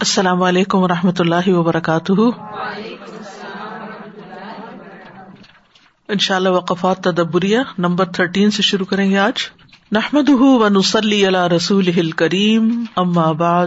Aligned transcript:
السلام 0.00 0.42
علیکم 0.42 0.78
و 0.78 0.88
رحمۃ 0.88 1.18
اللہ 1.18 1.48
وبرکاتہ۔ 1.48 2.12
ان 6.08 6.18
شاء 6.18 6.36
اللہ 6.36 6.48
وقفات 6.48 7.04
تدبریہ 7.04 7.58
نمبر 7.78 8.04
تھرٹین 8.04 8.50
سے 8.50 8.62
شروع 8.62 8.86
کریں 8.86 9.10
گے 9.10 9.18
آج۔ 9.18 9.32
نحمد 9.92 10.28
و 10.28 10.68
نسلی 10.68 11.26
اللہ 11.26 11.46
رسول 11.46 12.10
کریم 12.10 12.84
ام 12.96 13.18
آباد 13.18 13.66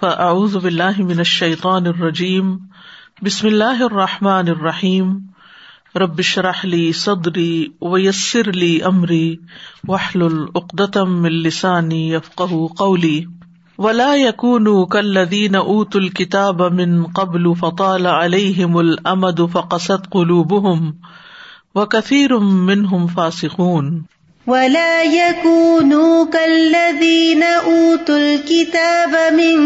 فاعوذ 0.00 0.56
باللہ 0.56 0.98
من 0.98 1.18
الشیطان 1.18 1.86
الرجیم، 1.86 2.56
بسم 3.22 3.46
اللہ 3.46 3.82
الرحمٰن 3.82 4.48
الرحیم۔ 4.48 5.18
ربش 5.94 6.38
رحلی 6.38 6.92
صدری 6.92 7.66
ویسر 7.82 8.48
علی 8.48 8.80
عمری 8.80 9.36
وحل 9.88 10.22
العقدم 10.22 11.24
السانی 11.24 12.14
افقہ 12.14 12.66
قولی۔ 12.78 13.24
ولا 13.78 14.14
یقون 14.16 14.66
کلدین 14.92 15.56
اوت 15.56 15.96
الکتاب 15.96 16.62
من 16.78 17.02
قبل 17.16 17.44
فطال 17.60 18.06
علیہم 18.06 18.76
الامد 18.76 19.40
فقصت 19.52 20.08
قلوبهم 20.10 20.94
وكثير 21.74 22.38
منهم 22.38 23.06
فاسقون 23.06 23.92
ولا 24.46 25.02
يكونوا 25.02 26.26
كالذين 26.26 27.42
اوتوا 27.42 28.18
الكتاب 28.18 29.16
من 29.34 29.64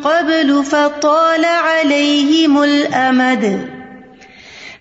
قبل 0.00 0.64
فطال 0.64 1.44
عليهم 1.44 2.62
الامد 2.62 3.48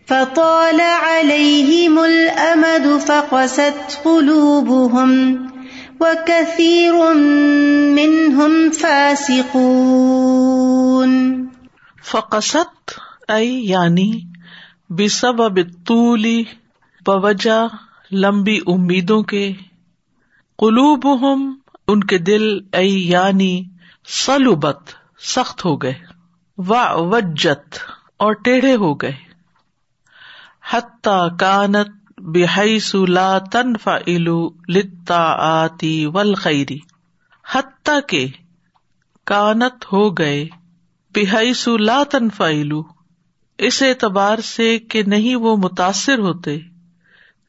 فطال 0.06 0.82
عليهم 0.82 2.00
الامد 2.00 2.88
فقست 3.08 3.98
قلوبهم 4.04 5.53
وكثير 6.02 7.14
منهم 7.94 8.70
فاسقون 8.70 9.52
فقصت 12.04 12.92
اي 13.30 13.48
یعنی 13.48 14.12
بسبب 14.90 15.58
الطول، 15.58 16.26
بوجہ 17.06 17.68
لمبی 18.12 18.58
امیدوں 18.68 19.22
کے، 19.24 19.54
قلوبهم، 20.60 21.52
ان 21.88 22.04
کے 22.04 22.18
دل 22.18 22.48
اي 22.74 22.90
یعنی 22.90 23.54
سلوبت 24.06 24.96
سخت 25.20 25.66
ہو 25.66 25.76
گئے 25.82 25.94
وجت 26.58 27.80
اور 28.18 28.34
ٹیڑھے 28.34 28.76
ہو 28.76 28.94
گئے 28.94 29.12
حتی 30.72 31.18
کانت 31.40 32.03
بحیث 32.24 32.94
لا 33.10 33.38
تنفعل 33.52 34.28
للطاعات 34.70 35.84
والخیر، 36.14 36.72
حتی 37.46 38.00
کہ 38.08 38.26
کانت 39.28 39.86
ہو 39.94 40.10
گئے، 40.10 40.46
بحیث 41.16 41.68
لا 41.80 42.04
تنفعل، 42.04 42.72
اس 43.60 43.82
اعتبار 43.82 44.42
سے 44.46 44.78
کہ 44.80 45.02
نہیں 45.04 45.36
وہ 45.36 45.56
متاثر 45.58 46.20
ہوتے 46.20 46.58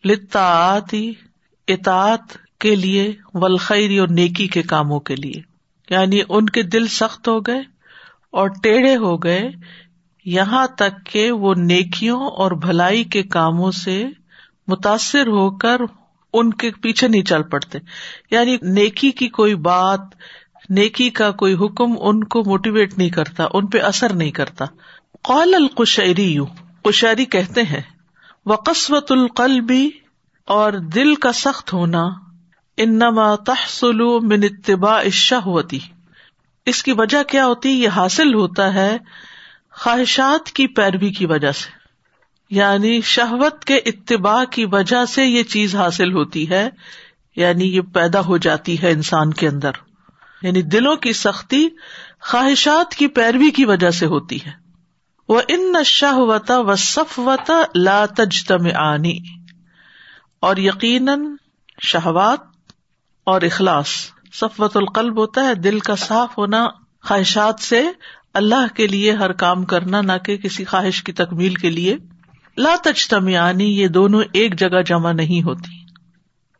لطاعت 0.04 0.94
اطاعت 1.68 2.36
کے 2.60 2.74
لیے، 2.76 3.12
والخیر 3.34 3.98
اور 4.00 4.08
نیکی 4.08 4.46
کے 4.48 4.62
کاموں 4.62 5.00
کے 5.00 5.16
لیے 5.16 5.40
یعنی 5.88 6.20
ان 6.28 6.48
کے 6.48 6.62
دل 6.62 6.86
سخت 6.88 7.28
ہو 7.28 7.38
گئے 7.40 7.60
اور 8.30 8.48
ٹیڑھے 8.62 8.96
ہو 8.96 9.16
گئے، 9.16 9.48
یہاں 10.26 10.66
تک 10.76 11.06
کہ 11.06 11.30
وہ 11.30 11.54
نیکیوں 11.54 12.20
اور 12.20 12.50
بھلائی 12.60 13.04
کے 13.04 13.22
کاموں 13.30 13.70
سے 13.70 14.02
متاثر 14.68 15.26
ہو 15.26 15.58
کر 15.58 15.80
ان 16.32 16.52
کے 16.52 16.70
پیچھے 16.82 17.08
نہیں 17.08 17.22
چل 17.22 17.42
پڑتے۔ 17.42 17.78
یعنی 18.30 18.56
نیکی 18.62 19.10
کی 19.10 19.28
کوئی 19.28 19.54
بات، 19.54 20.00
نیکی 20.70 21.10
کا 21.10 21.30
کوئی 21.30 21.54
حکم 21.54 21.92
ان 22.00 22.24
کو 22.24 22.42
موٹیویٹ 22.46 22.98
نہیں 22.98 23.08
کرتا، 23.08 23.46
ان 23.52 23.66
پہ 23.66 23.78
اثر 23.78 24.12
نہیں 24.12 24.30
کرتا۔ 24.30 24.64
قول 25.22 25.54
القشری 25.54 26.32
یو 26.32 26.44
کشری 26.84 27.24
کہتے 27.24 27.62
ہیں 27.62 27.82
وقصوت 28.46 29.12
القلبی 29.12 29.90
اور 30.46 30.72
دل 30.72 31.14
کا 31.14 31.32
سخت 31.32 31.72
ہونا، 31.72 32.02
انما 32.76 33.34
تحصل 33.34 34.00
من 34.22 34.42
اتباع 34.42 34.98
الشہوتی 34.98 35.78
اس 36.66 36.82
کی 36.82 36.92
وجہ 36.92 37.22
کیا 37.22 37.46
ہوتی؟ 37.46 37.70
یہ 37.70 37.88
حاصل 37.88 38.34
ہوتا 38.34 38.74
ہے 38.74 38.96
خواہشات 39.72 40.50
کی 40.50 40.66
پیروی 40.66 41.10
کی 41.10 41.26
وجہ 41.26 41.52
سے۔ 41.52 41.83
یعنی 42.50 43.00
شہوت 43.00 43.64
کے 43.64 43.76
اتباع 43.76 44.44
کی 44.44 44.64
وجہ 44.64 45.04
سے 45.04 45.24
یہ 45.24 45.42
چیز 45.42 45.76
حاصل 45.76 46.12
ہوتی 46.12 46.50
ہے 46.50 46.68
یعنی 47.36 47.76
یہ 47.76 47.80
پیدا 47.80 48.20
ہو 48.20 48.36
جاتی 48.36 48.82
ہے 48.82 48.90
انسان 48.90 49.32
کے 49.32 49.48
اندر۔ 49.48 49.70
یعنی 50.42 50.62
دلوں 50.62 50.96
کی 50.96 51.12
سختی 51.12 51.68
خواہشات 52.20 52.94
کی 52.94 53.06
پیروی 53.06 53.50
کی 53.50 53.64
وجہ 53.64 53.90
سے 53.90 54.06
ہوتی 54.06 54.36
ہے۔ 54.36 54.50
وہ 55.28 55.40
ان 55.48 55.74
شہوتا 55.84 56.60
و 56.60 56.76
صفوتا 56.76 57.62
لا 57.74 58.06
تجتم 58.06 58.76
آنی 58.76 59.18
اور 60.40 60.56
یقیناً 60.56 61.26
شہوات 61.80 62.40
اور 63.24 63.42
اخلاص۔ 63.42 63.88
صفوت 64.32 64.76
القلب 64.76 65.18
ہوتا 65.18 65.40
ہے 65.40 65.54
دل 65.54 65.78
کا 65.78 65.96
صاف 65.96 66.38
ہونا، 66.38 66.66
خواہشات 67.02 67.60
سے 67.60 67.82
اللہ 68.34 68.74
کے 68.74 68.86
لیے 68.86 69.12
ہر 69.12 69.32
کام 69.32 69.64
کرنا، 69.64 70.00
نہ 70.00 70.12
کہ 70.24 70.36
کسی 70.36 70.64
خواہش 70.64 71.02
کی 71.02 71.12
تکمیل 71.12 71.54
کے 71.54 71.70
لیے۔ 71.70 71.96
لا 72.56 72.74
تجتمیانی 72.84 73.78
یہ 73.80 73.88
دونوں 73.88 74.22
ایک 74.32 74.58
جگہ 74.58 74.82
جمع 74.82 75.12
نہیں 75.12 75.42
ہوتی۔ 75.42 75.84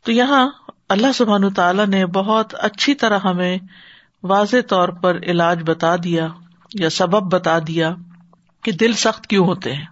تو 0.03 0.11
یہاں 0.11 0.49
اللہ 0.89 1.07
سبحان 1.15 1.53
تعالیٰ 1.53 1.85
نے 1.85 2.05
بہت 2.05 2.55
اچھی 2.59 2.93
طرح 2.93 3.19
ہمیں 3.19 3.57
واضح 4.23 4.57
طور 4.67 4.89
پر 4.89 5.17
علاج 5.23 5.63
بتا 5.65 5.95
دیا 5.95 6.27
یا 6.73 6.89
سبب 6.89 7.33
بتا 7.33 7.59
دیا 7.59 7.95
کہ 8.63 8.71
دل 8.71 8.93
سخت 8.93 9.27
کیوں 9.27 9.45
ہوتے 9.45 9.73
ہیں۔ 9.73 9.85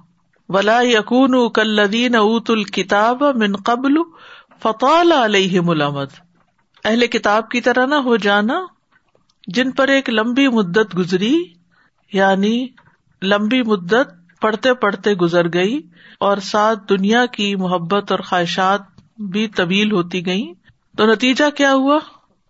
ولا 0.50 0.82
یقون 0.82 1.50
کلین 1.50 2.16
اوت 2.16 2.50
الکتاب 2.50 3.24
من 3.36 3.56
قبل 3.56 3.94
فطال 4.64 5.12
علیہ 5.12 5.62
ملامد 5.62 6.20
اہل 6.86 7.08
کتاب 7.08 7.50
کی 7.50 7.62
طرح 7.62 7.86
نہ 7.86 7.96
ہو 7.96 8.16
جانا 8.16 8.54
جن 9.48 9.72
پر 9.72 9.88
ایک 9.88 10.10
لمبی 10.10 10.48
مدت 10.48 10.98
گزری 10.98 11.44
یعنی 12.14 12.68
لمبی 13.22 13.62
مدت 13.62 14.23
پڑھتے 14.44 14.74
پڑھتے 14.74 15.14
گزر 15.14 15.54
گئی 15.54 15.80
اور 16.20 16.38
ساتھ 16.44 16.80
دنیا 16.90 17.26
کی 17.26 17.56
محبت 17.56 18.12
اور 18.12 18.20
خواہشات 18.20 18.82
بھی 19.32 19.48
طویل 19.48 19.92
ہوتی 19.92 20.26
گئی 20.26 20.52
تو 20.98 21.06
نتیجہ 21.06 21.50
کیا 21.50 21.74
ہوا؟ 21.74 22.00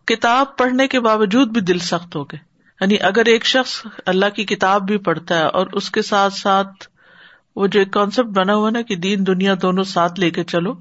کتاب 0.07 0.55
پڑھنے 0.57 0.87
کے 0.87 0.99
باوجود 0.99 1.47
بھی 1.47 1.61
دل 1.61 1.79
سخت 1.79 2.15
ہو 2.15 2.23
گئے۔ 2.23 2.39
یعنی 2.81 2.95
اگر 3.01 3.25
ایک 3.25 3.45
شخص 3.45 3.85
اللہ 4.05 4.29
کی 4.35 4.45
کتاب 4.45 4.85
بھی 4.87 4.97
پڑھتا 4.97 5.37
ہے 5.37 5.43
اور 5.43 5.67
اس 5.73 5.89
کے 5.91 6.01
ساتھ 6.01 6.33
ساتھ 6.33 6.87
وہ 7.55 7.67
جو 7.67 7.79
ایک 7.79 7.91
کانسیپٹ 7.91 8.27
بنا 8.27 8.55
ہوا 8.55 8.69
نا 8.69 8.81
کہ 8.81 8.95
دین 8.95 9.27
دنیا 9.27 9.53
دونوں 9.61 9.83
ساتھ 9.83 10.19
لے 10.19 10.29
کے 10.29 10.43
چلو، 10.43 10.73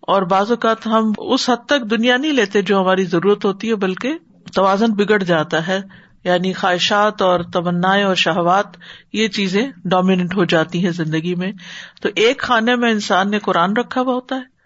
اور 0.00 0.22
بعض 0.22 0.50
اوقات 0.50 0.86
ہم 0.86 1.12
اس 1.18 1.48
حد 1.50 1.66
تک 1.66 1.90
دنیا 1.90 2.16
نہیں 2.16 2.32
لیتے 2.32 2.62
جو 2.62 2.80
ہماری 2.80 3.04
ضرورت 3.04 3.44
ہوتی 3.44 3.68
ہے، 3.68 3.74
بلکہ 3.74 4.18
توازن 4.54 4.92
بگڑ 4.92 5.22
جاتا 5.22 5.66
ہے۔ 5.66 5.80
یعنی 6.24 6.52
خواہشات 6.52 7.22
اور 7.22 7.40
تمنا 7.40 7.88
اور 7.88 8.14
شہوات، 8.14 8.66
یہ 9.12 9.28
چیزیں 9.28 9.68
ڈومیننٹ 9.84 10.36
ہو 10.36 10.44
جاتی 10.44 10.84
ہیں 10.84 10.90
زندگی 10.90 11.34
میں۔ 11.34 11.52
تو 12.02 12.08
ایک 12.14 12.38
خانے 12.38 12.76
میں 12.76 12.90
انسان 12.90 13.30
نے 13.30 13.38
قرآن 13.38 13.76
رکھا 13.76 14.00
ہوا 14.00 14.14
ہوتا 14.14 14.36
ہے 14.36 14.58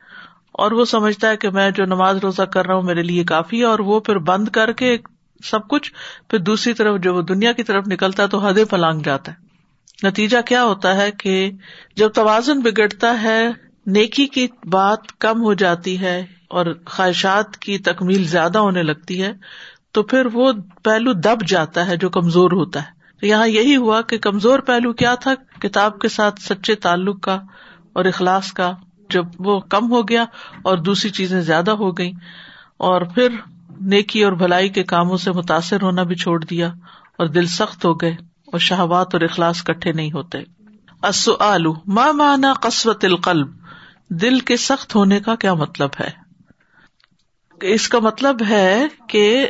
اور 0.52 0.72
وہ 0.72 0.84
سمجھتا 0.84 1.28
ہے 1.28 1.36
کہ 1.36 1.50
میں 1.50 1.70
جو 1.70 1.84
نماز 1.84 2.16
روزہ 2.16 2.42
کر 2.42 2.66
رہا 2.66 2.74
ہوں 2.74 2.82
میرے 2.82 3.02
لیے 3.02 3.24
کافی 3.24 3.58
ہے 3.58 3.64
اور 3.64 3.78
وہ 3.78 4.00
پھر 4.00 4.18
بند 4.18 4.48
کر 4.48 4.72
کے 4.72 4.98
سب 5.44 5.68
کچھ، 5.68 5.92
پھر 6.28 6.38
دوسری 6.38 6.72
طرف 6.72 7.00
جو 7.00 7.14
وہ 7.14 7.22
دنیا 7.22 7.52
کی 7.52 7.62
طرف 7.62 7.84
نکلتا 7.88 8.22
ہے 8.22 8.28
تو 8.28 8.38
حدے 8.38 8.64
پلانگ 8.64 9.00
جاتا 9.00 9.32
ہے۔ 9.32 9.52
نتیجہ 10.08 10.38
کیا 10.46 10.64
ہوتا 10.64 10.96
ہے 10.96 11.10
کہ 11.10 11.50
جب 11.96 12.08
توازن 12.08 12.60
بگڑتا 12.60 13.22
ہے، 13.22 13.50
نیکی 13.86 14.26
کی 14.26 14.46
بات 14.64 15.18
کم 15.18 15.42
ہو 15.42 15.54
جاتی 15.54 16.00
ہے 16.00 16.26
اور 16.48 16.66
خواہشات 16.86 17.56
کی 17.56 17.78
تکمیل 17.78 18.24
زیادہ 18.24 18.58
ہونے 18.58 18.82
لگتی 18.82 19.22
ہے 19.22 19.32
تو 19.92 20.02
پھر 20.02 20.26
وہ 20.32 20.52
پہلو 20.82 21.12
دب 21.12 21.48
جاتا 21.48 21.86
ہے 21.86 21.96
جو 21.96 22.10
کمزور 22.10 22.50
ہوتا 22.52 22.82
ہے۔ 22.82 23.02
تو 23.20 23.26
یہاں 23.26 23.48
یہی 23.48 23.76
ہوا 23.76 24.02
کہ 24.02 24.18
کمزور 24.18 24.58
پہلو 24.58 24.92
کیا 24.92 25.14
تھا؟ 25.14 25.34
کتاب 25.60 25.98
کے 25.98 26.08
ساتھ 26.08 26.40
سچے 26.40 26.74
تعلق 26.74 27.20
کا 27.20 27.34
اور 27.92 28.04
اخلاص 28.04 28.52
کا 28.52 28.72
جب 29.10 29.24
وہ 29.38 29.60
کم 29.60 29.90
ہو 29.90 30.08
گیا 30.08 30.24
اور 30.62 30.78
دوسری 30.78 31.10
چیزیں 31.10 31.40
زیادہ 31.40 31.70
ہو 31.70 31.98
گئی 31.98 32.12
اور 32.76 33.02
پھر 33.02 33.28
نیکی 33.80 34.24
اور 34.24 34.32
بھلائی 34.32 34.68
کے 34.68 34.82
کاموں 34.82 35.16
سے 35.16 35.32
متاثر 35.32 35.82
ہونا 35.82 36.02
بھی 36.02 36.14
چھوڑ 36.14 36.44
دیا 36.44 36.68
اور 37.18 37.26
دل 37.26 37.46
سخت 37.46 37.84
ہو 37.84 37.94
گئے 37.94 38.10
اور 38.44 38.58
شہبات 38.58 39.14
اور 39.14 39.20
اخلاص 39.20 39.64
کٹھے 39.64 39.92
نہیں 39.92 40.12
ہوتے۔ 40.12 40.38
آلو 41.40 41.74
ماں 41.86 42.12
مانا 42.12 42.52
قسوت 42.52 43.04
القلب؟ 43.04 43.48
دل 44.08 44.38
کے 44.38 44.56
سخت 44.56 44.94
ہونے 44.94 45.20
کا 45.20 45.34
کیا 45.34 45.54
مطلب 45.54 45.90
ہے؟ 46.00 46.10
اس 47.60 47.88
کا 47.88 47.98
مطلب 47.98 48.36
ہے 48.48 48.86
کہ 49.08 49.48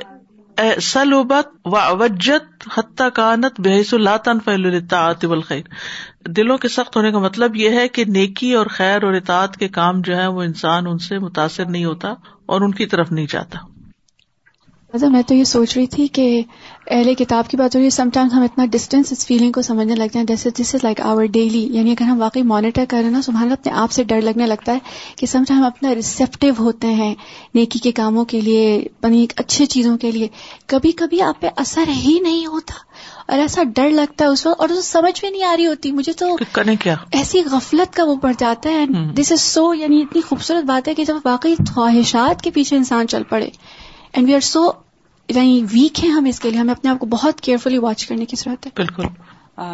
سلوبت 0.82 1.48
و 1.64 1.76
اوجت 1.76 2.68
حتیٰ 2.78 3.08
کانت 3.14 3.60
بحث 3.60 3.94
الطن 3.94 4.40
فعلطاط 4.40 5.24
الخیر 5.24 5.62
دلوں 6.28 6.58
کے 6.58 6.68
سخت 6.68 6.96
ہونے 6.96 7.12
کا 7.12 7.18
مطلب 7.18 7.56
یہ 7.56 7.70
ہے 7.70 7.88
کہ 7.88 8.04
نیکی 8.04 8.52
اور 8.52 8.66
خیر 8.66 9.04
اور 9.04 9.12
اطاعت 9.12 9.56
کے 9.56 9.68
کام 9.68 10.00
جو 10.00 10.16
ہے 10.16 10.26
وہ 10.26 10.42
انسان 10.42 10.86
ان 10.86 10.98
سے 10.98 11.18
متاثر 11.18 11.66
نہیں 11.66 11.84
ہوتا 11.84 12.08
اور 12.46 12.60
ان 12.60 12.70
کی 12.70 12.86
طرف 12.86 13.12
نہیں 13.12 13.26
جاتا۔ 13.30 13.58
میں 14.94 15.22
تو 15.22 15.34
یہ 15.34 15.44
سوچ 15.44 15.76
رہی 15.76 15.86
تھی 15.86 16.08
کہ 16.08 16.42
اہل 16.90 17.14
کتاب 17.14 17.48
کی 17.48 17.56
بات 17.56 17.74
ہو 17.74 17.78
رہی 17.78 17.84
ہے 17.84 17.90
سم 17.90 18.08
ٹائمز 18.14 18.32
ہم 18.32 18.42
اتنا 18.42 18.66
ڈسٹینس 18.66 19.12
اس 19.12 19.26
فیلنگ 19.26 19.52
کو 19.52 19.62
سمجھنے 19.62 19.94
لگتے 19.94 20.18
ہیں 20.18 20.26
جیسے 20.26 20.50
دس 20.50 20.74
از 20.74 20.84
لائک 20.84 21.00
آور 21.00 21.24
ڈیلی 21.24 21.68
یعنی 21.70 21.90
اگر 21.90 22.02
ہم 22.02 22.20
واقعی 22.20 22.42
مانیٹر 22.42 22.84
کر 22.88 22.96
رہے 22.96 23.04
ہیں 23.04 23.10
نا 23.10 23.22
سبحان 23.22 23.42
اللہ 23.42 23.52
اپنے 23.52 23.72
آپ 23.72 23.92
سے 23.92 24.04
ڈر 24.04 24.20
لگنے 24.20 24.46
لگتا 24.46 24.72
ہے 24.72 24.78
کہ 25.16 25.26
سم 25.26 25.44
ٹائم 25.48 25.64
اپنا 25.64 25.94
ریسیپٹیو 25.94 26.54
ہوتے 26.58 26.86
ہیں 26.86 27.14
نیکی 27.54 27.78
کے 27.78 27.92
کاموں 27.92 28.24
کے 28.24 28.40
لیے 28.40 28.86
بنی 29.02 29.26
اچھی 29.36 29.66
چیزوں 29.66 29.98
کے 29.98 30.10
لیے۔ 30.10 30.28
کبھی 30.66 30.92
کبھی 30.92 31.22
آپ 31.22 31.40
پہ 31.40 31.48
اثر 31.56 31.88
ہی 31.88 32.18
نہیں 32.22 32.46
ہوتا۔ 32.46 32.74
اور 33.28 33.38
ایسا 33.38 33.62
ڈر 33.62 33.90
لگتا 33.90 34.24
ہے 34.24 34.30
اس 34.30 34.46
وقت 34.46 34.60
اور 34.60 34.68
اسے 34.68 34.82
سمجھ 34.82 35.20
بھی 35.20 35.30
نہیں 35.30 35.42
آ 35.42 35.56
رہی 35.56 35.66
ہوتی۔ 35.66 35.92
مجھے 35.92 36.12
تو 36.12 36.36
کریں 36.52 36.76
کیا؟ 36.76 36.94
ایسی 37.12 37.42
غفلت 37.50 37.96
کا 37.96 38.04
وہ 38.04 38.14
بڑھ 38.14 38.34
جاتا 38.38 38.70
ہے۔ 38.70 38.86
دس 39.14 39.32
از 39.32 39.40
سو 39.40 39.74
یعنی 39.74 40.00
اتنی 40.00 40.20
خوبصورت 40.20 40.64
بات 40.64 40.88
ہے 40.88 40.94
کہ 40.94 41.04
جب 41.04 41.16
واقعی 41.24 41.54
خواہشات 41.74 42.42
کے 42.42 42.50
پیچھے 42.50 42.76
انسان 42.76 43.08
چل 43.08 43.22
پڑے۔ 43.22 43.50
اینڈ 44.12 44.28
وی 44.28 44.34
آر 44.34 44.40
سو 44.40 44.70
یعنی 45.28 45.64
ویک 45.72 46.04
ہیں 46.04 46.10
ہم 46.10 46.24
اس 46.24 46.40
کے 46.40 46.50
لیے 46.50 46.58
ہمیں 46.60 46.74
اپنے 46.74 46.90
آپ 46.90 46.98
کو 46.98 47.06
بہت 47.06 47.40
کیئرفلی 47.40 47.78
واچ 47.78 48.06
کرنے 48.06 48.24
کی 48.24 48.36
ضرورت 48.36 48.66
ہے۔ 48.66 48.70
بالکل۔ 48.76 49.02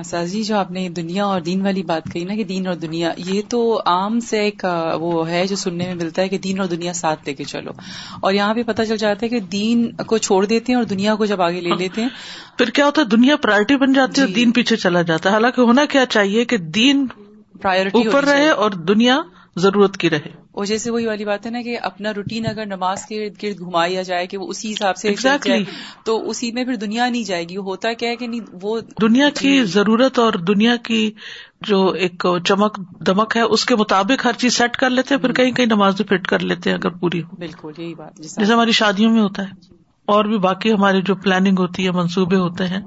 سازی 0.05 0.43
جو 0.43 0.56
آپ 0.56 0.70
نے 0.70 0.88
دنیا 0.88 1.25
اور 1.25 1.40
دین 1.40 1.61
والی 1.62 1.82
بات 1.82 2.02
کہی 2.12 2.25
نا 2.25 2.35
کہ 2.35 2.44
دین 2.44 2.67
اور 2.67 2.75
دنیا 2.75 3.12
یہ 3.17 3.43
تو 3.49 3.81
عام 3.87 4.20
سے 4.20 4.38
ایک 4.38 4.64
وہ 5.00 5.29
ہے 5.31 5.46
جو 5.46 5.56
سننے 5.56 5.87
میں 5.87 5.94
ملتا 5.94 6.23
ہے 6.23 6.29
کہ 6.29 6.38
دین 6.38 6.61
اور 6.61 6.69
دنیا 6.69 6.93
ساتھ 6.93 7.20
لے 7.26 7.35
کے 7.35 7.44
چلو۔ 7.44 7.70
اور 8.20 8.32
یہاں 8.32 8.55
پہ 8.55 8.62
پتہ 8.62 8.82
چل 8.82 8.96
جاتا 8.96 9.20
ہے 9.23 9.29
کہ 9.29 9.40
دین 9.40 9.93
کو 9.93 10.19
چھوڑ 10.19 10.44
دیتے 10.46 10.73
ہیں 10.73 10.76
اور 10.76 10.85
دنیا 10.85 11.14
کو 11.14 11.25
جب 11.25 11.43
آگے 11.43 11.61
لے۔ 11.61 11.70
لیتے 11.76 12.02
ہیں۔ 12.02 12.08
پھر 12.58 12.70
کیا 12.70 12.87
ہوتا 12.87 13.00
ہے؟ 13.02 13.06
دنیا 13.06 13.37
پرائرٹی 13.37 13.76
بن 13.76 13.93
جاتی 13.93 14.20
ہے 14.20 14.26
اور 14.26 14.29
جی۔ 14.29 14.35
دین 14.35 14.50
پیچھے 14.50 14.76
چلا 14.76 15.02
جاتا 15.02 15.29
ہے۔ 15.29 15.35
حالانکہ 15.35 15.61
ہونا 15.61 15.85
کیا 15.85 16.06
چاہیے 16.06 16.44
کہ 16.44 16.56
دین 16.56 17.06
پرائرٹی 17.62 18.05
اوپر 18.05 18.25
رہے 18.25 18.50
اور 18.50 18.70
دنیا 18.70 19.19
ضرورت 19.56 19.96
کی 19.96 20.11
رہے۔ 20.11 20.48
اور 20.58 20.66
جیسے 20.66 20.90
وہی 20.90 21.06
والی 21.06 21.25
بات 21.25 21.46
ہے 21.46 21.50
نا 21.50 21.62
کہ 21.62 21.78
اپنا 21.82 22.14
روٹین 22.14 22.46
اگر 22.46 22.66
نماز 22.66 23.06
کے 23.06 23.26
ارد 23.26 23.43
گرد 23.43 23.58
گھمایا 23.58 24.02
جائے 24.02 24.26
کہ 24.26 24.38
وہ 24.38 24.49
اسی 24.49 24.72
حساب 24.72 24.96
سے 24.96 25.08
exactly. 25.08 25.62
تو 26.05 26.31
اسی 26.31 26.52
میں 26.52 26.64
پھر 26.64 26.75
دنیا 26.75 27.08
نہیں 27.08 27.25
جائے 27.25 27.49
گی 27.49 27.56
ہوتا 27.56 27.93
کیا 27.93 28.10
ہے 28.10 28.16
کہ 28.16 28.26
نہیں 28.26 28.40
وہ 28.62 28.81
دنیا 29.00 29.28
کی۔ 29.31 29.64
ضرورت 29.64 30.19
اور 30.19 30.32
دنیا 30.32 30.76
کی 30.76 31.10
جو 31.60 31.88
ایک 31.88 32.26
چمک 32.44 32.81
دمک 33.06 33.37
ہے 33.37 33.43
اس 33.43 33.64
کے 33.64 33.76
مطابق 33.76 34.26
ہر 34.26 34.32
چیز 34.32 34.55
سیٹ 34.55 34.76
کر 34.76 34.90
لیتے 34.90 35.14
ہیں 35.14 35.22
پھر 35.22 35.32
کہیں 35.32 35.52
کہیں 35.52 35.66
نماز 35.66 35.96
بھی 35.96 36.05
فٹ 36.05 36.26
کر 36.26 36.38
لیتے 36.38 36.70
ہیں 36.70 36.76
اگر 36.76 36.90
پوری 36.90 37.22
ہو 37.22 37.37
بالکل 37.37 37.72
یہی 37.78 37.94
بات 37.94 38.16
جیسے 38.16 38.52
ہماری 38.52 38.72
شادیوں 38.72 39.12
میں 39.12 39.22
ہوتا 39.22 39.43
ہے 39.43 39.52
اور 40.06 40.25
بھی 40.25 40.38
باقی 40.38 40.72
ہماری 40.72 41.02
جو 41.02 41.14
پلاننگ 41.14 41.58
ہوتی 41.58 41.84
ہے 41.84 41.90
منصوبے 41.90 42.37
ہوتے 42.37 42.66
ہیں 42.66 42.81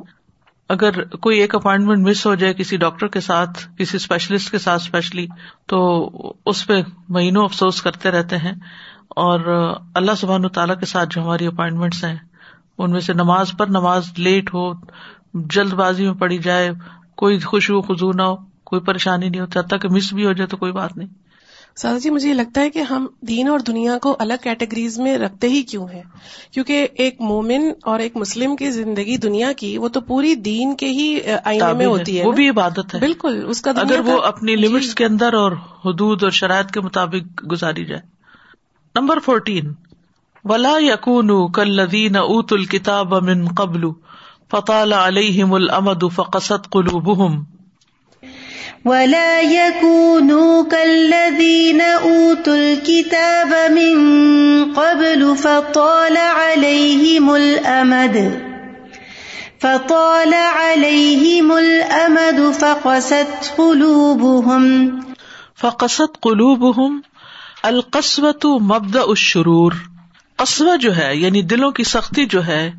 اگر 0.71 1.03
کوئی 1.03 1.39
ایک 1.39 1.55
اپائنٹمنٹ 1.55 2.07
مس 2.07 2.25
ہو 2.25 2.35
جائے 2.35 2.53
کسی 2.53 2.77
ڈاکٹر 2.77 3.07
کے 3.07 3.19
ساتھ، 3.19 3.77
کسی 3.77 3.97
اسپیشلسٹ 3.97 4.51
کے 4.51 4.57
ساتھ 4.57 4.81
اسپیشلی 4.81 5.27
تو 5.65 6.09
اس 6.45 6.67
پہ 6.67 6.81
مہینوں 7.09 7.43
افسوس 7.43 7.81
کرتے 7.81 8.11
رہتے 8.11 8.37
ہیں۔ 8.37 8.53
اور 9.09 9.39
اللہ 9.95 10.11
سبحان 10.17 10.49
تعالیٰ 10.49 10.79
کے 10.79 10.85
ساتھ 10.85 11.09
جو 11.11 11.21
ہماری 11.21 11.47
اپائنٹمنٹس 11.47 12.03
ہیں، 12.03 12.15
ان 12.77 12.91
میں 12.91 12.99
سے 12.99 13.13
نماز 13.13 13.51
پر 13.57 13.67
نماز 13.67 14.11
لیٹ 14.17 14.53
ہو، 14.53 14.73
جلد 15.33 15.73
بازی 15.73 16.05
میں 16.05 16.13
پڑی 16.13 16.37
جائے، 16.37 16.69
کوئی 17.15 17.39
خوشبو 17.39 17.81
خزو 17.81 18.11
نہ 18.11 18.21
ہو، 18.21 18.35
کوئی 18.63 18.81
پریشانی 18.81 19.29
نہیں 19.29 19.41
ہوتی، 19.41 19.59
حتیٰ 19.59 19.79
کہ 19.79 19.89
مس 19.89 20.13
بھی 20.13 20.25
ہو 20.25 20.33
جائے 20.33 20.47
تو 20.47 20.57
کوئی 20.57 20.71
بات 20.71 20.97
نہیں۔ 20.97 21.07
سادہ 21.77 21.97
جی 21.97 22.09
مجھے 22.09 22.29
یہ 22.29 22.33
لگتا 22.33 22.61
ہے 22.61 22.69
کہ 22.69 22.79
ہم 22.79 23.07
دین 23.21 23.47
اور 23.47 23.59
دنیا 23.59 23.97
کو 23.97 24.15
الگ 24.19 24.33
کیٹیگریز 24.43 24.99
میں 24.99 25.17
رکھتے 25.17 25.47
ہی 25.49 25.61
کیوں 25.63 25.87
ہیں؟ 25.93 26.01
کیونکہ 26.51 26.87
ایک 26.95 27.21
مومن 27.21 27.71
اور 27.83 27.99
ایک 27.99 28.17
مسلم 28.17 28.55
کی 28.55 28.71
زندگی 28.71 29.17
دنیا 29.17 29.51
کی 29.51 29.77
وہ 29.77 29.87
تو 29.87 30.01
پوری 30.01 30.35
دین 30.35 30.75
کے 30.75 30.87
ہی 30.87 31.19
آئینے 31.43 31.73
میں 31.73 31.85
ہوتی 31.85 32.19
ہے 32.19 32.25
وہ 32.25 32.31
بھی 32.31 32.49
عبادت 32.49 32.95
ہے۔ 32.95 32.99
بالکل 32.99 33.43
اس 33.47 33.61
کا 33.61 33.71
اگر 33.75 33.99
وہ 33.99 34.21
اپنی 34.21 34.55
لمٹس 34.55 34.87
جی۔ 34.87 34.93
کے 34.95 35.05
اندر 35.05 35.33
اور 35.33 35.51
حدود 35.85 36.23
اور 36.23 36.31
شرائط 36.31 36.71
کے 36.71 36.81
مطابق 36.81 37.51
گزاری 37.51 37.85
جائے۔ 37.85 38.01
نمبر 38.95 39.19
فورٹین 39.19 39.73
ولا 40.45 40.77
یقون 40.79 41.51
کل 41.51 41.75
لدین 41.75 42.15
ات 42.15 42.53
الکتاب 42.53 43.13
من 43.23 43.47
قبل 43.47 43.89
فطال 44.51 44.93
علیہم 44.93 45.53
الامد 45.53 46.03
فقصت 46.15 46.69
قلوبهم 46.69 47.43
ولا 48.85 49.41
يكونوا 49.41 50.63
كالذين 50.63 51.81
أوتوا 51.81 52.55
الكتاب 52.55 53.71
من 53.71 53.99
قبل 54.73 55.37
فطال 55.37 56.17
عليهم 56.17 57.29
الأمد 57.35 58.15
فطال 59.61 60.33
عليهم 60.33 61.51
الأمد 61.51 62.39
فقست 62.59 63.55
قلوبهم 63.55 64.65
فقست 65.61 66.17
قلوبهم 66.21 66.99
القصوة 67.63 68.57
مبدأ 68.61 69.03
الشرور 69.07 69.71
قصوہ 70.35 70.75
جو 70.77 70.95
ہے 70.97 71.15
یعنی 71.15 71.41
دلوں 71.41 71.71
کی 71.71 71.83
سختی 71.83 72.25
جو 72.25 72.45
ہے، 72.45 72.71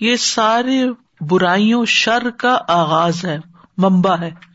یہ 0.00 0.16
سارے 0.16 0.80
برائیوں، 1.20 1.84
شر 1.84 2.30
کا 2.30 2.56
آغاز 2.68 3.24
ہے 3.24 3.38
ممبا 3.78 4.18
ہے۔ 4.20 4.53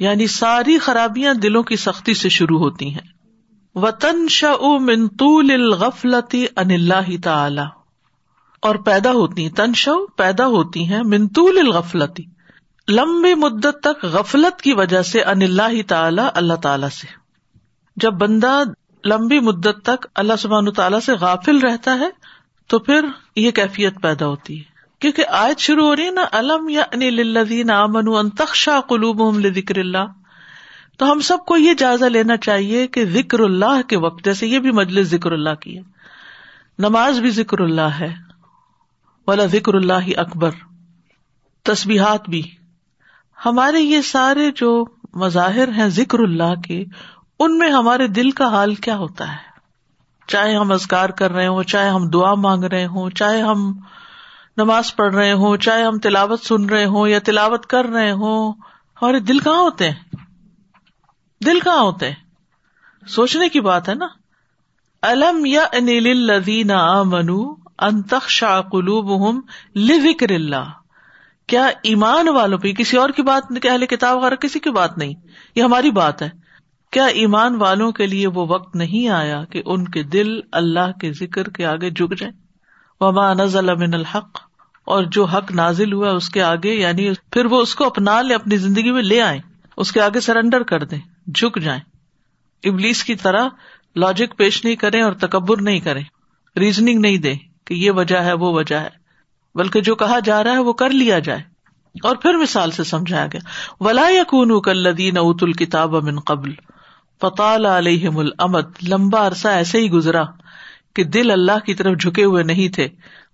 یعنی 0.00 0.26
ساری 0.26 0.78
خرابیاں 0.78 1.34
دلوں 1.34 1.62
کی 1.62 1.76
سختی 1.76 2.14
سے 2.14 2.28
شروع 2.28 2.58
ہوتی 2.58 2.94
ہیں۔ 2.94 3.20
وطن 3.74 4.26
منطول 4.80 5.50
الغفلتی 5.50 6.46
ان 6.56 6.70
اللہ 6.70 7.22
تعالی 7.24 7.62
اور 8.62 8.74
پیدا 8.74 9.12
ہوتی 9.12 9.42
ہیں 9.42 9.50
تن 9.50 9.74
شو 9.74 10.06
پیدا 10.06 10.46
ہوتی 10.46 10.88
ہیں 10.88 11.02
منطول 11.02 11.58
الغفلتی 11.58 12.22
لمبی 12.88 13.34
مدت 13.34 13.76
تک 13.82 14.04
غفلت 14.04 14.62
کی 14.62 14.72
وجہ 14.72 15.02
سے 15.02 15.22
ان 15.22 15.42
اللہ 15.42 15.82
تعالی 15.86 16.22
اللہ 16.34 16.54
تعالی 16.54 16.86
سے۔ 16.92 17.06
جب 17.96 18.12
بندہ 18.12 18.62
لمبی 19.04 19.40
مدت 19.40 19.82
تک 19.82 20.06
اللہ 20.14 20.32
سبحان 20.38 20.72
تعالیٰ 20.72 21.00
سے 21.00 21.12
غافل 21.12 21.58
رہتا 21.58 21.94
ہے، 21.94 22.10
تو 22.66 22.78
پھر 22.78 23.06
یہ 23.36 23.50
کیفیت 23.50 23.94
پیدا 24.02 24.26
ہوتی 24.26 24.58
ہے۔ 24.58 24.69
کیونکہ 25.00 25.24
آج 25.28 25.60
شروع 25.60 25.86
ہو 25.86 25.96
رہی 25.96 26.06
ہے 26.06 26.10
نا 26.10 26.24
علم 26.32 26.68
یا 26.68 26.80
یعنی 26.80 27.08
انلین 27.08 27.70
امن 27.70 28.08
انتخشا 28.08 28.80
قلوب 28.80 29.40
ذکر 29.54 29.78
اللہ۔ 29.78 30.04
تو 30.98 31.12
ہم 31.12 31.20
سب 31.20 31.38
کو 31.46 31.56
یہ 31.56 31.74
جائزہ 31.74 32.04
لینا 32.04 32.36
چاہیے 32.36 32.86
کہ 32.86 33.04
ذکر 33.04 33.40
اللہ 33.40 33.82
کے 33.88 33.96
وقت، 33.96 34.24
جیسے 34.24 34.46
یہ 34.46 34.58
بھی 34.58 34.70
مجلس 34.70 35.08
ذکر 35.08 35.32
اللہ 35.32 35.54
کی 35.54 35.76
ہے۔ 35.76 35.82
نماز 36.78 37.20
بھی 37.20 37.30
ذکر 37.30 37.60
اللہ 37.60 37.80
ہے۔ 37.80 38.14
والا 39.28 39.46
ذکر 39.46 39.74
اللہ 39.74 40.18
اکبر۔ 40.18 40.50
تصبیحات 41.62 42.28
بھی۔ 42.28 42.42
ہمارے 43.46 43.80
یہ 43.80 44.00
سارے 44.00 44.50
جو 44.50 44.84
مظاہر 45.14 45.68
ہیں 45.68 45.88
ذکر 45.88 46.18
اللہ 46.18 46.60
کے، 46.60 46.84
ان 47.38 47.58
میں 47.58 47.70
ہمارے 47.70 48.06
دل 48.06 48.30
کا 48.30 48.48
حال 48.48 48.74
کیا 48.74 48.96
ہوتا 48.96 49.32
ہے؟ 49.32 49.50
چاہے 50.26 50.54
ہم 50.54 50.72
ازکار 50.72 51.08
کر 51.08 51.30
رہے 51.30 51.46
ہوں، 51.46 51.62
چاہے 51.62 51.88
ہم 51.88 52.08
دعا 52.08 52.34
مانگ 52.34 52.64
رہے 52.64 52.86
ہوں، 52.86 53.10
چاہے 53.10 53.40
ہم 53.40 53.72
نماز 54.60 54.96
پڑھ 54.96 55.14
رہے 55.14 55.32
ہوں، 55.32 55.56
چاہے 55.56 55.82
ہم 55.82 55.98
تلاوت 55.98 56.40
سن 56.40 56.68
رہے 56.68 56.84
ہوں 56.84 57.08
یا 57.08 57.18
تلاوت 57.18 57.66
کر 57.66 57.84
رہے 57.84 58.10
ہوں، 58.12 58.52
ہمارے 59.02 59.20
دل 59.20 59.38
کہاں 59.38 59.62
ہوتے 59.62 59.90
ہیں؟ 59.90 60.16
دل 61.40 61.60
کہاں 61.60 61.82
ہوتے 61.82 62.08
ہیں؟ 62.08 63.08
سوچنے 63.08 63.48
کی 63.48 63.60
بات 63.60 63.88
ہے 63.88 63.94
نا؟ 63.94 64.06
الم 65.02 65.46
یا 65.46 65.64
انیل 65.72 66.08
لدین 66.26 66.70
منو 67.04 67.40
انتخا 67.78 68.60
قلوب 68.60 69.14
ہم 69.20 69.40
لکر 69.76 70.30
اللہ. 70.30 70.68
کیا 71.48 71.66
ایمان 71.82 72.28
والوں 72.28 72.58
پہ، 72.58 72.72
کسی 72.72 72.96
اور 72.96 73.10
کی 73.10 73.22
بات، 73.22 73.42
اہل 73.64 73.86
کتاب 73.86 74.16
وغیرہ، 74.16 74.34
کسی 74.34 74.60
کی 74.60 74.70
بات 74.70 74.98
نہیں؟ 74.98 75.14
یہ 75.54 75.62
ہماری 75.62 75.90
بات 75.90 76.22
ہے. 76.22 76.28
کیا 76.92 77.06
ایمان 77.06 77.54
والوں 77.54 77.92
کے 77.92 78.06
لیے 78.06 78.26
وہ 78.26 78.46
وقت 78.48 78.76
نہیں 78.76 79.08
آیا 79.08 79.44
کہ 79.44 79.62
ان 79.66 79.88
کے 79.88 80.02
دل 80.02 80.40
اللہ 80.52 80.92
کے 81.00 81.12
ذکر 81.12 81.48
کے 81.48 81.66
آگے 81.66 81.90
جھک 81.90 82.18
جائیں؟ 82.18 82.34
وما 83.00 83.32
نزل 83.34 83.74
من 83.74 83.94
الحق 83.94 84.49
اور 84.90 85.04
جو 85.04 85.24
حق 85.24 85.52
نازل 85.52 85.92
ہوا 85.92 86.10
اس 86.10 86.28
کے 86.28 86.42
آگے 86.42 86.74
یعنی 86.74 87.10
پھر 87.32 87.44
وہ 87.44 87.60
اس 87.60 87.74
کو 87.74 87.86
اپنا 87.86 88.22
لے، 88.22 88.34
اپنی 88.34 88.56
زندگی 88.56 88.90
میں 88.90 89.02
لے 89.02 89.22
آئے 89.22 89.38
اس 89.76 89.92
کے 89.92 90.00
آگے 90.00 90.20
سرینڈر 90.20 90.62
کر 90.62 90.84
دیں، 90.84 91.30
جھک 91.34 91.60
جائیں۔ 91.60 91.80
ابلیس 92.64 93.04
کی 93.04 93.14
طرح 93.14 93.48
لاجک 93.96 94.36
پیش 94.36 94.64
نہیں 94.64 94.76
کریں 94.76 95.02
اور 95.02 95.12
تکبر 95.12 95.62
نہیں 95.62 95.80
کریں 95.80 96.02
ریزنگ 96.56 97.00
نہیں 97.00 97.18
دے 97.18 97.34
کہ 97.64 97.74
یہ 97.74 97.90
وجہ 97.90 98.16
ہے، 98.16 98.32
وہ 98.32 98.52
وجہ 98.52 98.76
ہے، 98.76 98.88
بلکہ 99.54 99.80
جو 99.80 99.94
کہا 99.94 100.18
جا 100.24 100.44
رہا 100.44 100.52
ہے 100.52 100.58
وہ 100.58 100.72
کر 100.72 100.90
لیا 100.90 101.18
جائے۔ 101.18 101.40
اور 102.02 102.16
پھر 102.16 102.34
مثال 102.34 102.70
سے 102.70 102.84
سمجھایا 102.84 103.26
گیا۔ 103.26 103.40
ولا 103.80 104.08
یقون 104.08 104.60
کلدین 104.60 105.16
ات 105.16 105.42
الکتاب 105.42 105.96
امن 105.96 106.20
قبل۔ 106.20 106.50
فطال 107.20 107.66
علیہ 107.66 108.08
الامد 108.08 108.88
لمبا 108.88 109.26
عرصہ 109.26 109.48
ایسے 109.48 109.78
ہی 109.78 109.90
گزرا 109.90 110.22
کہ 110.94 111.04
دل 111.04 111.30
اللہ 111.30 111.58
کی 111.66 111.74
طرف 111.74 111.98
جھکے 112.00 112.24
ہوئے 112.24 112.44
نہیں 112.44 112.68
تھے۔ 112.68 112.88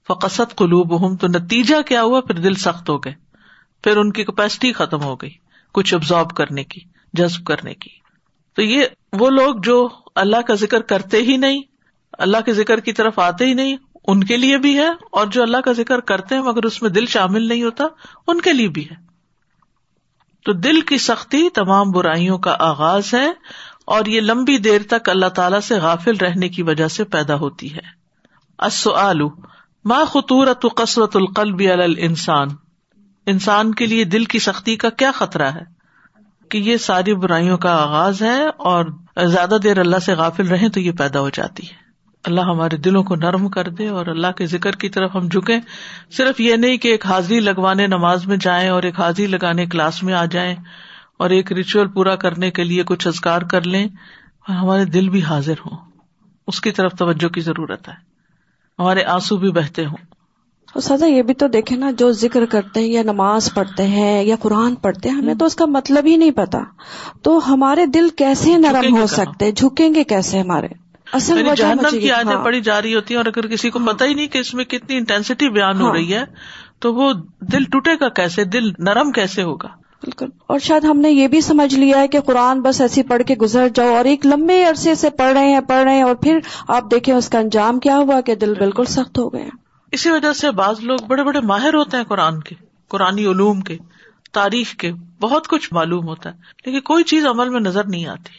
فقصت 0.08 0.56
قلوب 0.56 1.00
ہوں 1.00 1.16
تو 1.16 1.26
نتیجہ 1.26 1.80
کیا 1.82 2.02
ہوا؟ 2.02 2.20
پھر 2.20 2.34
دل 2.34 2.54
سخت 2.54 2.88
ہو 2.88 2.98
گئے۔ 2.98 3.14
پھر 3.84 3.96
ان 3.96 4.12
کی 4.12 4.24
کیپیسٹی 4.24 4.72
ختم 4.72 5.02
ہو 5.02 5.16
گئی، 5.16 5.30
کچھ 5.72 5.94
ابزارو 5.94 6.28
کرنے 6.28 6.64
کی، 6.64 6.80
جذب 7.12 7.44
کرنے 7.44 7.74
کی۔ 7.74 7.90
تو 8.54 8.62
یہ 8.62 8.86
وہ 9.12 9.30
لوگ 9.30 9.54
جو 9.62 9.88
اللہ 10.14 10.40
کا 10.46 10.54
ذکر 10.54 10.80
کرتے 10.80 11.22
ہی 11.22 11.36
نہیں، 11.36 11.62
اللہ 12.12 12.36
کے 12.46 12.52
ذکر 12.52 12.80
کی 12.80 12.92
طرف 12.92 13.18
آتے 13.18 13.46
ہی 13.46 13.54
نہیں، 13.54 13.76
ان 14.06 14.24
کے 14.24 14.36
لیے 14.36 14.58
بھی 14.58 14.78
ہے، 14.78 14.88
اور 14.88 15.26
جو 15.26 15.42
اللہ 15.42 15.56
کا 15.56 15.72
ذکر 15.72 16.00
کرتے 16.00 16.34
ہیں 16.34 16.42
مگر 16.42 16.64
اس 16.64 16.82
میں 16.82 16.90
دل 16.90 17.06
شامل 17.06 17.48
نہیں 17.48 17.62
ہوتا، 17.62 17.84
ان 18.26 18.40
کے 18.40 18.52
لیے 18.52 18.68
بھی 18.68 18.84
ہے۔ 18.90 18.94
تو 20.44 20.52
دل 20.52 20.80
کی 20.80 20.98
سختی 20.98 21.48
تمام 21.50 21.90
برائیوں 21.90 22.38
کا 22.38 22.56
آغاز 22.58 23.14
ہے، 23.14 23.32
اور 23.84 24.04
یہ 24.04 24.20
لمبی 24.20 24.58
دیر 24.58 24.82
تک 24.82 25.08
اللہ 25.08 25.26
تعالی 25.26 25.60
سے 25.60 25.74
غافل 25.74 26.16
رہنے 26.16 26.48
کی 26.48 26.62
وجہ 26.62 26.88
سے 26.88 27.04
پیدا 27.04 27.34
ہوتی 27.34 27.74
ہے۔ 27.74 28.06
ماں 29.86 30.04
خطورت 30.04 30.66
قصرت 30.76 31.16
القلب 31.16 31.62
انسان 31.98 32.48
انسان 33.26 33.74
کے 33.74 33.86
لیے 33.86 34.04
دل 34.04 34.24
کی 34.24 34.38
سختی 34.38 34.76
کا 34.76 34.90
کیا 34.90 35.10
خطرہ 35.14 35.50
ہے؟ 35.50 35.62
کہ 36.48 36.58
یہ 36.58 36.76
ساری 36.76 37.14
برائیوں 37.14 37.58
کا 37.58 37.82
آغاز 37.82 38.22
ہے 38.22 38.46
اور 38.56 38.84
زیادہ 39.24 39.56
دیر 39.62 39.78
اللہ 39.78 39.96
سے 39.96 40.14
غافل 40.14 40.48
رہے 40.48 40.68
تو 40.68 40.80
یہ 40.80 40.92
پیدا 40.92 41.20
ہو 41.20 41.30
جاتی 41.30 41.62
ہے۔ 41.66 41.72
اللہ 42.24 42.40
ہمارے 42.40 42.76
دلوں 42.76 43.02
کو 43.02 43.16
نرم 43.16 43.48
کر 43.48 43.68
دے 43.68 43.88
اور 43.88 44.06
اللہ 44.06 44.26
کے 44.36 44.46
ذکر 44.46 44.72
کی 44.72 44.88
طرف 44.88 45.10
ہم 45.14 45.28
جھکیں۔ 45.28 45.60
صرف 46.16 46.40
یہ 46.40 46.56
نہیں 46.56 46.76
کہ 46.76 46.88
ایک 46.88 47.06
حاضری 47.06 47.40
لگوانے 47.40 47.86
نماز 47.86 48.26
میں 48.26 48.36
جائیں 48.36 48.68
اور 48.68 48.82
ایک 48.82 49.00
حاضری 49.00 49.26
لگانے 49.26 49.66
کلاس 49.66 50.02
میں 50.02 50.14
آ 50.14 50.24
جائیں 50.24 50.56
اور 51.18 51.30
ایک 51.30 51.52
ریچول 51.52 51.88
پورا 51.88 52.16
کرنے 52.16 52.50
کے 52.50 52.64
لیے 52.64 52.82
کچھ 52.86 53.08
ازگار 53.08 53.42
کر 53.42 53.62
لیں 53.62 53.84
اور 54.48 54.54
ہمارے 54.54 54.84
دل 54.84 55.08
بھی 55.08 55.22
حاضر 55.22 55.54
ہوں۔ 55.66 55.76
اس 56.46 56.60
کی 56.60 56.70
طرف 56.70 56.92
توجہ 56.92 57.28
کی 57.28 57.40
ضرورت 57.40 57.88
ہے۔ 57.88 58.15
ہمارے 58.78 59.04
آنسو 59.04 59.36
بھی 59.36 59.50
بہتے 59.50 59.86
ہوں۔ 59.86 59.96
سزا 60.80 61.06
یہ 61.06 61.22
بھی 61.22 61.34
تو 61.34 61.46
دیکھے 61.46 61.76
نا 61.76 61.90
جو 61.90 62.12
ذکر 62.12 62.46
کرتے 62.46 62.80
ہیں 62.80 62.86
یا 62.86 63.02
نماز 63.02 63.54
پڑھتے 63.54 63.86
ہیں 63.86 64.24
یا 64.24 64.36
قرآن 64.40 64.74
پڑھتے 64.74 65.08
ہیں 65.08 65.16
ہمیں 65.16 65.34
تو 65.34 65.44
اس 65.44 65.54
کا 65.54 65.64
مطلب 65.66 66.06
ہی 66.06 66.16
نہیں 66.16 66.30
پتا۔ 66.30 66.58
تو 67.22 67.54
ہمارے 67.54 67.86
دل 67.86 68.08
کیسے 68.08 68.56
نرم 68.58 68.96
ہو 68.96 69.06
سکتے؟ 69.06 69.52
جھکیں 69.52 69.94
گے 69.94 70.04
کیسے 70.04 70.40
ہمارے؟ 70.40 70.68
اصل 71.12 71.38
یعنی 71.38 71.50
جہنم 71.56 71.98
کی 72.00 72.10
ہاں۔ 72.10 72.44
پڑی 72.44 72.60
جا 72.60 72.82
رہی 72.82 72.94
ہوتی 72.94 73.14
ہیں 73.14 73.18
اور 73.18 73.26
اگر 73.26 73.46
کسی 73.46 73.70
کو 73.70 73.78
ہاں۔ 73.78 73.86
پتا 73.86 74.04
ہی 74.04 74.14
نہیں 74.14 74.26
کہ 74.26 74.38
اس 74.38 74.54
میں 74.54 74.64
کتنی 74.64 74.96
انٹینسٹی 74.96 75.48
بیان 75.48 75.80
ہو 75.80 75.86
ہاں۔ 75.86 75.94
رہی 75.94 76.14
ہے 76.14 76.24
تو 76.80 76.94
وہ 76.94 77.12
دل 77.40 77.64
ٹوٹے 77.64 77.90
گا 78.00 78.08
کیسے؟ 78.08 78.44
دل 78.44 78.68
نرم 78.78 79.12
کیسے 79.12 79.42
ہوگا؟ 79.42 79.68
بالکل۔ 80.02 80.26
اور 80.46 80.58
شاید 80.58 80.84
ہم 80.84 80.98
نے 80.98 81.10
یہ 81.10 81.28
بھی 81.28 81.40
سمجھ 81.40 81.74
لیا 81.74 81.98
ہے 81.98 82.08
کہ 82.08 82.20
قرآن 82.20 82.62
بس 82.62 82.80
ایسی 82.80 83.02
پڑھ 83.02 83.22
کے 83.22 83.34
گزر 83.34 83.68
جاؤ 83.74 83.94
اور 83.94 84.04
ایک 84.04 84.26
لمبے 84.26 84.64
عرصے 84.64 84.94
سے 84.94 85.10
پڑھ 85.10 85.32
رہے 85.32 85.52
ہیں، 85.52 85.60
پڑھ 85.60 85.84
رہے 85.84 85.94
ہیں 85.94 86.02
اور 86.02 86.14
پھر 86.14 86.38
آپ 86.68 86.90
دیکھیں 86.90 87.14
اس 87.14 87.28
کا 87.28 87.38
انجام 87.38 87.80
کیا 87.80 87.96
ہوا 87.96 88.20
کہ 88.20 88.34
دل 88.34 88.54
بالکل 88.54 88.84
سخت 88.84 89.18
ہو 89.18 89.32
گئے 89.32 89.48
اسی 89.92 90.10
وجہ 90.10 90.32
سے 90.32 90.50
بعض 90.50 90.80
لوگ 90.80 90.98
بڑے 91.08 91.24
بڑے 91.24 91.40
ماہر 91.40 91.74
ہوتے 91.74 91.96
ہیں 91.96 92.04
قرآن 92.04 92.40
کے 92.40 92.54
قرآن 92.88 93.18
علوم 93.18 93.60
کے، 93.60 93.78
تاریخ 94.32 94.74
کے، 94.74 94.92
بہت 95.20 95.48
کچھ 95.48 95.68
معلوم 95.72 96.06
ہوتا 96.06 96.30
ہے، 96.30 96.34
لیکن 96.66 96.80
کوئی 96.80 97.04
چیز 97.04 97.26
عمل 97.26 97.48
میں 97.48 97.60
نظر 97.60 97.84
نہیں 97.84 98.06
آتی۔ 98.06 98.38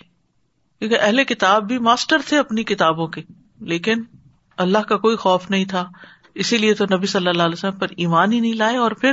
کیونکہ 0.79 0.97
اہل 1.01 1.23
کتاب 1.23 1.67
بھی 1.67 1.77
ماسٹر 1.77 2.17
تھے 2.27 2.37
اپنی 2.37 2.63
کتابوں 2.63 3.07
کے، 3.07 3.21
لیکن 3.61 4.03
اللہ 4.57 4.77
کا 4.77 4.97
کوئی 4.97 5.15
خوف 5.15 5.49
نہیں 5.49 5.65
تھا۔ 5.65 5.89
اسی 6.37 6.57
لیے 6.57 6.73
تو 6.73 6.85
نبی 6.95 7.07
صلی 7.07 7.27
اللہ 7.27 7.43
علیہ 7.43 7.53
وسلم 7.53 7.79
پر 7.79 7.87
ایمان 7.97 8.33
ہی 8.33 8.39
نہیں 8.39 8.53
لائے 8.53 8.77
اور 8.77 8.91
پھر 8.91 9.11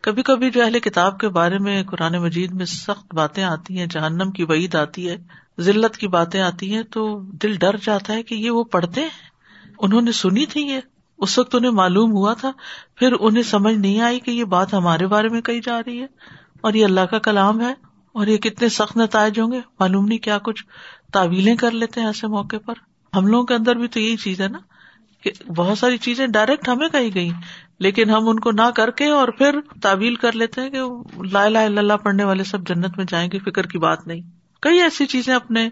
کبھی 0.00 0.22
کبھی 0.22 0.50
جو 0.50 0.62
اہل 0.64 0.80
کتاب 0.80 1.20
کے 1.20 1.28
بارے 1.28 1.58
میں 1.58 1.82
قرآن 1.82 2.12
مجید 2.12 2.52
میں 2.52 2.64
سخت 2.64 3.14
باتیں 3.14 3.44
آتی 3.44 3.78
ہیں، 3.78 3.86
جہنم 3.86 4.30
کی 4.30 4.44
وعید 4.44 4.74
آتی 4.74 5.10
ہے، 5.10 5.16
ذلت 5.60 5.96
کی 5.96 6.08
باتیں 6.08 6.40
آتی 6.40 6.74
ہیں، 6.74 6.82
تو 6.82 7.20
دل 7.22 7.56
ڈر 7.56 7.76
جاتا 7.82 8.12
ہے 8.12 8.22
کہ 8.22 8.34
یہ 8.34 8.50
وہ 8.50 8.64
پڑھتے 8.64 9.00
ہیں۔ 9.00 9.08
انہوں 9.78 10.02
نے 10.02 10.12
سنی 10.12 10.46
تھی 10.46 10.62
یہ۔ 10.62 10.80
اس 11.18 11.38
وقت 11.38 11.54
انہیں 11.54 11.70
معلوم 11.70 12.12
ہوا 12.12 12.34
تھا۔ 12.34 12.52
پھر 12.94 13.12
انہیں 13.20 13.42
سمجھ 13.42 13.74
نہیں 13.74 14.00
آئی 14.00 14.20
کہ 14.20 14.30
یہ 14.30 14.44
بات 14.44 14.74
ہمارے 14.74 15.06
بارے 15.06 15.28
میں 15.28 15.40
کہی 15.40 15.60
جا 15.60 15.80
رہی 15.80 16.00
ہے۔ 16.00 16.06
اور 16.60 16.74
یہ 16.74 16.84
اللہ 16.84 17.00
کا 17.00 17.18
کلام 17.18 17.60
ہے۔ 17.60 17.74
اور 18.12 18.26
یہ 18.26 18.36
کتنے 18.36 18.68
سخت 18.68 18.96
نتائج 18.96 19.40
ہوں 19.40 19.52
گے۔ 19.52 19.60
معلوم 19.80 20.04
نہیں 20.04 20.18
کیا 20.18 20.38
کچھ 20.38 20.64
تعویلیں 21.12 21.56
کر 21.56 21.70
لیتے 21.70 22.00
ہیں 22.00 22.06
ایسے 22.06 22.26
موقع 22.26 22.56
پر۔ 22.66 22.74
ہم 23.16 23.26
لوگوں 23.26 23.46
کے 23.46 23.54
اندر 23.54 23.76
بھی 23.76 23.88
تو 23.88 24.00
یہی 24.00 24.16
چیز 24.16 24.40
ہے 24.40 24.48
نا۔ 24.48 24.58
کہ 25.26 25.52
بہت 25.52 25.78
ساری 25.78 25.96
چیزیں 25.98 26.26
ڈائریکٹ 26.26 26.68
ہمیں 26.68 26.88
کہی 26.88 27.14
گئی 27.14 27.30
لیکن 27.78 28.10
ہم 28.10 28.28
ان 28.28 28.40
کو 28.40 28.50
نہ 28.50 28.70
کر 28.76 28.90
کے 28.90 29.06
اور 29.08 29.28
پھر 29.28 29.58
تعویل 29.82 30.14
کر 30.14 30.32
لیتے 30.32 30.60
ہیں 30.60 30.70
کہ 30.70 30.78
لا 31.32 31.48
لا 31.48 31.62
اللہ 31.62 31.96
پڑھنے 32.02 32.24
والے 32.24 32.44
سب 32.44 32.68
جنت 32.68 32.96
میں 32.96 33.04
جائیں 33.08 33.28
گے 33.32 33.38
فکر 33.38 33.66
کی 33.66 33.78
بات 33.78 34.06
نہیں۔ 34.06 34.20
کئی 34.62 34.80
ایسی 34.80 35.06
چیزیں 35.06 35.34
اپنے 35.34 35.68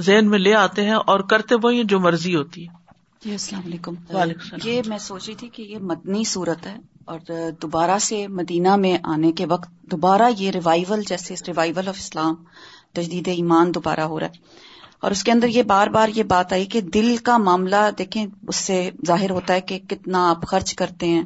ذہن 0.00 0.30
میں 0.30 0.38
لے 0.38 0.54
آتے 0.54 0.84
ہیں 0.84 0.98
اور 1.06 1.20
کرتے 1.20 1.54
وہی 1.62 1.82
جو 1.84 2.00
مرضی 2.00 2.34
ہوتی 2.36 2.66
ہے 2.68 2.82
جی 3.24 3.30
السلام 3.30 3.62
علیکم۔ 3.66 3.94
یہ 4.64 4.82
میں 4.86 4.98
سوچ 4.98 5.26
رہی 5.26 5.34
تھی 5.34 5.48
کہ 5.48 5.62
یہ 5.62 5.78
مدنی 5.78 6.24
صورت 6.24 6.66
ہے 6.66 6.76
اور 7.04 7.18
دوبارہ 7.62 7.98
سے 7.98 8.26
مدینہ 8.28 8.76
میں 8.76 8.96
آنے 9.04 9.32
کے 9.32 9.46
وقت 9.46 9.70
دوبارہ 9.82 10.30
یہ 10.38 10.50
ریوائول 10.50 11.02
جیسے 11.08 11.34
ریوائول 11.46 11.88
آف 11.88 11.96
اسلام 11.98 12.34
تجدید 12.92 13.28
ایمان 13.28 13.74
دوبارہ 13.74 14.00
ہو 14.00 14.20
رہا 14.20 14.26
ہے۔ 14.26 14.73
اور 15.04 15.10
اس 15.10 15.24
کے 15.24 15.32
اندر 15.32 15.48
یہ 15.48 15.62
بار 15.62 15.86
بار 15.86 16.08
یہ 16.14 16.22
بات 16.22 16.52
آئی 16.52 16.64
کہ 16.64 16.80
دل 16.80 17.16
کا 17.16 17.36
معاملہ 17.36 17.76
دیکھیں 17.98 18.26
اس 18.48 18.56
سے 18.56 18.90
ظاہر 19.06 19.30
ہوتا 19.30 19.54
ہے 19.54 19.60
کہ 19.60 19.78
کتنا 19.78 20.30
آپ 20.30 20.46
خرچ 20.46 20.74
کرتے 20.74 21.06
ہیں 21.06 21.22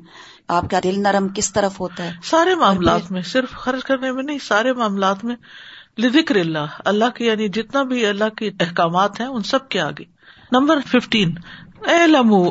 آپ 0.48 0.70
کا 0.70 0.78
دل 0.84 1.02
نرم 1.02 1.28
کس 1.34 1.52
طرف 1.52 1.80
ہوتا 1.80 2.04
ہے؟ 2.04 2.12
سارے 2.22 2.54
معاملات 2.54 3.12
میں 3.12 3.22
صرف 3.22 3.50
خرچ 3.50 3.84
کرنے 3.84 4.12
میں 4.12 4.22
نہیں 4.22 4.38
سارے 4.38 4.72
معاملات 4.72 5.24
میں 5.24 5.36
لذکر 5.98 6.36
اللہ 6.36 6.80
اللہ 6.84 7.04
کے 7.14 7.24
یعنی 7.24 7.48
جتنا 7.48 7.82
بھی 7.82 8.06
اللہ 8.06 8.28
کے 8.28 8.50
احکامات 8.60 9.20
ہیں 9.20 9.26
ان 9.26 9.42
سب 9.42 9.68
کے 9.68 9.80
آگے۔ 9.80 10.04
نمبر 10.52 10.78
ففٹین 10.86 11.34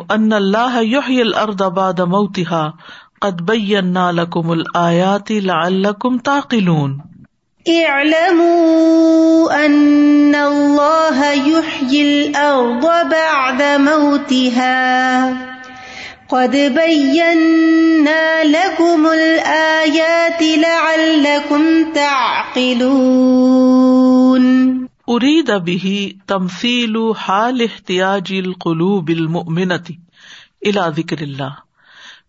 ان 0.09 0.33
اللہ 0.33 0.79
یحیی 0.81 1.21
الارض 1.21 1.61
بعد 1.61 1.99
موتها 1.99 2.69
قد 3.21 3.41
بینا 3.41 4.11
لکم 4.11 4.49
الآیات 4.49 5.31
لعلکم 5.31 6.17
تعقلون۔ 6.17 6.99
اعلموا 7.69 9.53
ان 9.65 10.35
اللہ 10.35 11.19
يحيي 11.47 12.01
الارض 12.01 12.85
بعد 13.11 13.61
موتها 13.61 15.47
قد 16.29 16.51
بينا 16.51 18.43
لكم 18.43 19.05
الآيات 19.07 20.41
لعلكم 20.41 21.93
تعقلون 21.93 23.27
اريد 25.09 25.51
به 25.51 26.13
تمثيل 26.27 27.15
حال 27.15 27.61
احتياج 27.65 28.31
القلوب 28.31 29.09
المؤمنة 29.09 29.83
الى 30.65 30.93
ذكر 30.97 31.21
الله 31.21 31.57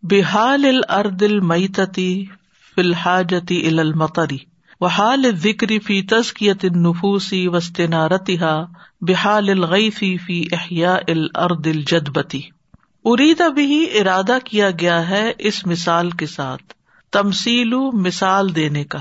بحال 0.02 0.66
الارض 0.66 1.23
الميتة 1.23 2.26
في 2.75 2.80
الحاجة 2.80 3.47
الى 3.50 3.83
المطر 4.81 5.01
وحال 5.01 5.37
ذکری 5.37 5.79
فی 5.79 6.03
تزکیت 6.03 6.65
النفوسی 6.65 7.49
وسطنارتہا 7.49 8.65
بحال 9.01 9.49
الغیفی 9.49 10.17
فی 10.17 10.45
احیاء 10.53 10.97
الارض 11.09 11.67
الجدبتی 11.67 12.41
ارید 13.05 13.43
بھی 13.55 14.01
ارادہ 14.01 14.39
کیا 14.45 14.71
گیا 14.71 15.09
ہے 15.09 15.33
اس 15.39 15.67
مثال 15.67 16.11
کے 16.11 16.27
ساتھ 16.27 16.63
تمسیل 17.13 17.75
مثال 17.93 18.57
دینے 18.57 18.85
کا، 18.85 18.99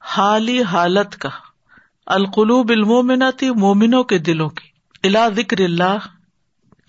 حالی 0.00 0.62
حالت 0.62 1.16
کا، 1.16 1.28
القلوب 2.06 2.70
المومنتی 2.70 3.50
مومنوں 3.50 4.04
کے 4.04 4.18
دلوں 4.18 4.48
کی۔ 4.48 4.68
الا 5.08 5.28
ذکر 5.28 5.60
اللہ 5.60 5.96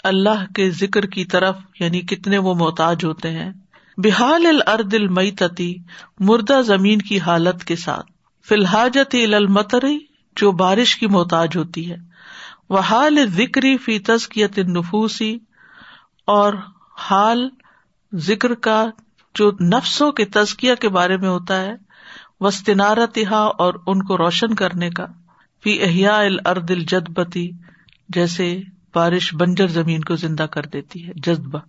اللہ 0.03 0.53
کے 0.55 0.69
ذکر 0.69 1.05
کی 1.05 1.25
طرف 1.25 1.57
یعنی 1.79 2.01
کتنے 2.01 2.37
وہ 2.37 2.55
محتاج 2.55 3.05
ہوتے 3.05 3.29
ہیں۔ 3.29 3.51
بحال 3.97 4.45
الارض 4.45 4.93
المئی 4.93 5.77
مردہ 6.19 6.61
زمین 6.61 6.99
کی 7.01 7.19
حالت 7.19 7.63
کے 7.63 7.75
ساتھ۔ 7.75 8.12
فی 8.49 8.55
الحاجت 8.55 9.15
المتری 9.33 9.99
جو 10.35 10.51
بارش 10.51 10.95
کی 10.95 11.07
محتاج 11.07 11.57
ہوتی 11.57 11.91
ہے۔ 11.91 11.95
وہ 12.69 12.79
حال 12.79 13.17
ذکری 13.25 13.77
فی 13.77 13.99
تزکیت 13.99 14.59
نفوسی 14.59 15.37
اور 16.25 16.53
حال 16.97 17.49
ذکر 18.15 18.53
کا 18.53 18.85
جو 19.35 19.51
نفسوں 19.61 20.11
کے 20.11 20.25
تزکیہ 20.25 20.75
کے 20.75 20.89
بارے 20.89 21.17
میں 21.17 21.29
ہوتا 21.29 21.61
ہے 21.61 21.73
وسطنارتہا 22.39 23.37
اور 23.37 23.73
ان 23.87 24.03
کو 24.03 24.17
روشن 24.17 24.55
کرنے 24.55 24.89
کا۔ 24.89 25.05
فی 25.63 25.83
احیاء 25.83 26.17
الارض 26.17 26.71
الجدبتی 26.71 27.51
جیسے 28.09 28.61
بارش 28.95 29.33
بنجر 29.33 29.67
زمین 29.67 30.01
کو 30.01 30.15
زندہ 30.15 30.43
کر 30.43 30.65
دیتی 30.65 31.07
ہے، 31.07 31.11
جذبہ۔ 31.15 31.59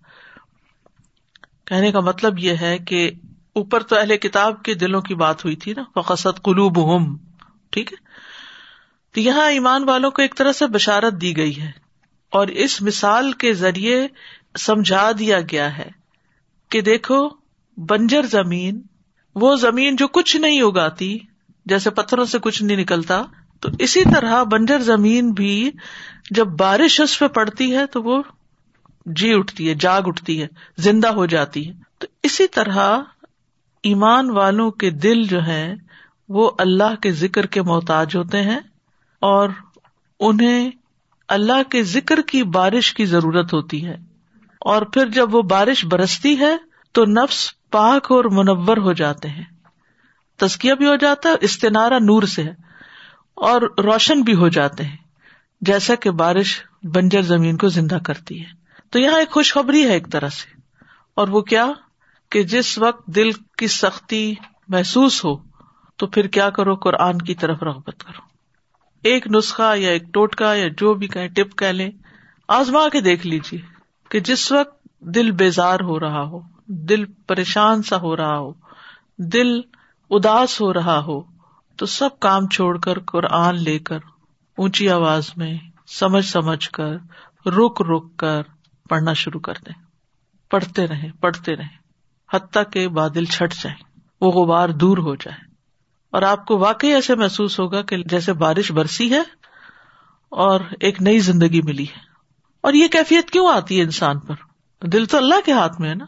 کہنے 1.64 1.92
کا 1.92 2.00
مطلب 2.00 2.38
یہ 2.38 2.52
ہے 2.60 2.78
کہ 2.78 3.10
اوپر 3.54 3.82
تو 3.82 3.96
اہل 3.98 4.16
کتاب 4.16 4.62
کے 4.62 4.74
دلوں 4.74 5.00
کی 5.00 5.14
بات 5.14 5.44
ہوئی 5.44 5.56
تھی 5.56 5.72
نا۔ 5.72 5.82
فقصد 5.94 6.42
قلوب 6.42 6.96
ہم 6.96 7.16
ٹھیک 7.70 7.92
ہے؟ 7.92 7.96
تو 9.12 9.20
یہاں 9.20 9.50
ایمان 9.50 9.88
والوں 9.88 10.10
کو 10.10 10.22
ایک 10.22 10.36
طرح 10.36 10.52
سے 10.52 10.66
بشارت 10.66 11.20
دی 11.20 11.36
گئی 11.36 11.62
ہے۔ 11.62 11.70
اور 12.30 12.46
اس 12.46 12.82
مثال 12.82 13.32
کے 13.32 13.54
ذریعے 13.54 14.08
سمجھا 14.58 15.10
دیا 15.18 15.40
گیا 15.40 15.78
ہے 15.78 15.90
کہ 16.68 16.80
دیکھو، 16.80 17.28
بنجر 17.76 18.22
زمین، 18.22 18.82
وہ 19.34 19.56
زمین 19.56 19.96
جو 19.96 20.08
کچھ 20.08 20.36
نہیں 20.36 20.62
اگاتی، 20.62 21.18
جیسے 21.66 21.90
پتھروں 21.90 22.24
سے 22.24 22.38
کچھ 22.38 22.62
نہیں 22.62 22.76
نکلتا، 22.76 23.22
تو 23.60 23.68
اسی 23.78 24.04
طرح 24.14 24.42
بنجر 24.42 24.78
زمین 24.78 25.30
بھی 25.30 25.70
جب 26.30 26.46
بارش 26.46 27.00
اس 27.00 27.18
پہ 27.18 27.26
پڑتی 27.26 27.76
ہے 27.76 27.86
تو 27.86 28.02
وہ 28.02 28.22
جی 29.06 29.34
اٹھتی 29.34 29.68
ہے، 29.68 29.74
جاگ 29.74 30.02
اٹھتی 30.06 30.42
ہے، 30.42 30.46
زندہ 30.78 31.08
ہو 31.08 31.26
جاتی 31.26 31.68
ہے۔ 31.68 31.72
تو 31.98 32.06
اسی 32.22 32.46
طرح 32.46 33.00
ایمان 33.84 34.30
والوں 34.30 34.70
کے 34.70 34.90
دل 34.90 35.22
جو 35.22 35.46
ہے 35.46 35.74
وہ 36.28 36.50
اللہ 36.58 36.94
کے 37.02 37.12
ذکر 37.12 37.46
کے 37.46 37.62
محتاج 37.62 38.16
ہوتے 38.16 38.42
ہیں 38.42 38.60
اور 39.20 39.48
انہیں 40.20 40.70
اللہ 41.28 41.62
کے 41.70 41.82
ذکر 41.82 42.20
کی 42.20 42.42
بارش 42.42 42.94
کی 42.94 43.06
ضرورت 43.06 43.54
ہوتی 43.54 43.86
ہے۔ 43.86 43.94
اور 44.60 44.82
پھر 44.82 45.08
جب 45.08 45.34
وہ 45.34 45.42
بارش 45.42 45.84
برستی 45.84 46.38
ہے، 46.38 46.56
تو 46.92 47.04
نفس 47.04 47.52
پاک 47.70 48.12
اور 48.12 48.24
منور 48.24 48.76
ہو 48.76 48.92
جاتے 48.92 49.28
ہیں۔ 49.28 49.44
تسکیہ 50.36 50.74
بھی 50.74 50.86
ہو 50.86 50.96
جاتا 50.96 51.28
ہے 51.28 51.34
استنارا 51.40 51.98
نور 51.98 52.22
سے 52.22 52.42
ہے، 52.42 52.54
اور 53.34 53.62
روشن 53.62 54.22
بھی 54.22 54.34
ہو 54.34 54.48
جاتے 54.48 54.84
ہیں۔ 54.84 54.96
جیسا 55.60 55.94
کہ 55.94 56.10
بارش 56.10 56.62
بنجر 56.82 57.22
زمین 57.22 57.56
کو 57.56 57.68
زندہ 57.68 57.98
کرتی 58.04 58.40
ہے۔ 58.40 58.50
تو 58.90 58.98
یہاں 58.98 59.18
ایک 59.18 59.30
خوشخبری 59.30 59.82
ہے 59.82 59.92
ایک 59.92 60.12
طرح 60.12 60.28
سے۔ 60.28 60.60
اور 61.14 61.28
وہ 61.28 61.40
کیا؟ 61.40 61.66
کہ 62.34 62.42
جس 62.42 62.78
وقت 62.78 63.06
دل 63.06 63.32
کی 63.32 63.66
سختی 63.66 64.34
محسوس 64.68 65.24
ہو، 65.24 65.36
تو 65.96 66.06
پھر 66.06 66.26
کیا 66.26 66.50
کرو؟ 66.50 66.74
قرآن 66.76 67.18
کی 67.18 67.34
طرف 67.34 67.62
رغبت 67.62 68.04
کرو۔ 68.04 68.22
ایک 69.02 69.26
نسخہ 69.26 69.76
یا 69.76 69.90
ایک 69.90 70.02
ٹوٹکا 70.12 70.54
یا 70.54 70.68
جو 70.78 70.94
بھی 70.94 71.06
کہیں 71.06 71.28
ٹپ 71.28 71.58
کہہ 71.58 71.66
لیں، 71.66 71.90
آزما 72.48 72.88
کے 72.88 73.00
دیکھ 73.00 73.26
لیجیے 73.26 73.60
کہ 74.10 74.20
جس 74.20 74.52
وقت 74.52 74.84
دل 75.00 75.30
بیزار 75.30 75.80
ہو 75.80 76.00
رہا 76.00 76.22
ہو، 76.22 76.40
دل 76.66 77.04
پریشان 77.26 77.82
سا 77.82 77.96
ہو 77.96 78.16
رہا 78.16 78.38
ہو، 78.38 78.52
دل 79.18 79.60
اداس 80.10 80.60
ہو 80.60 80.74
رہا 80.74 80.98
ہو، 80.98 81.22
تو 81.76 81.86
سب 81.86 82.20
کام 82.20 82.48
چھوڑ 82.48 82.78
کر 82.78 82.98
قرآن 82.98 83.62
لے 83.62 83.78
کر، 83.78 83.98
اونچی 84.56 84.90
آواز 84.90 85.30
میں 85.36 85.58
سمجھ 85.86 86.26
سمجھ 86.26 86.70
کر، 86.70 86.92
رک 87.46 87.82
رک 87.82 88.16
کر 88.16 88.42
پڑھنا 88.88 89.12
شروع 89.12 89.40
کر 89.40 89.54
دیں۔ 89.66 89.82
پڑھتے 90.50 90.86
رہیں 90.86 91.12
پڑھتے 91.20 91.56
رہیں۔ 91.56 91.83
حتیٰ 92.34 92.62
کہ 92.70 92.88
بادل 92.88 93.24
چھٹ 93.24 93.54
جائیں، 93.54 94.00
وہ 94.20 94.30
غبار 94.30 94.68
دور 94.68 94.98
ہو 94.98 95.14
جائے 95.14 95.54
اور 96.10 96.22
آپ 96.22 96.46
کو 96.46 96.58
واقعی 96.58 96.90
ایسے 96.90 97.14
محسوس 97.14 97.60
ہوگا 97.60 97.82
کہ 97.82 97.96
جیسے 97.96 98.32
بارش 98.32 98.72
برسی 98.72 99.12
ہے 99.12 99.22
اور 100.28 100.60
ایک 100.80 101.02
نئی 101.02 101.18
زندگی 101.18 101.62
ملی 101.62 101.84
ہے۔ 101.84 102.14
اور 102.60 102.72
یہ 102.72 102.88
کیفیت 102.88 103.30
کیوں 103.30 103.48
آتی 103.48 103.78
ہے 103.78 103.84
انسان 103.84 104.18
پر؟ 104.18 104.34
دل 104.86 105.06
تو 105.06 105.16
اللہ 105.16 105.34
کے 105.44 105.52
ہاتھ 105.52 105.80
میں 105.80 105.90
ہے 105.90 105.94
نا؟ 105.94 106.04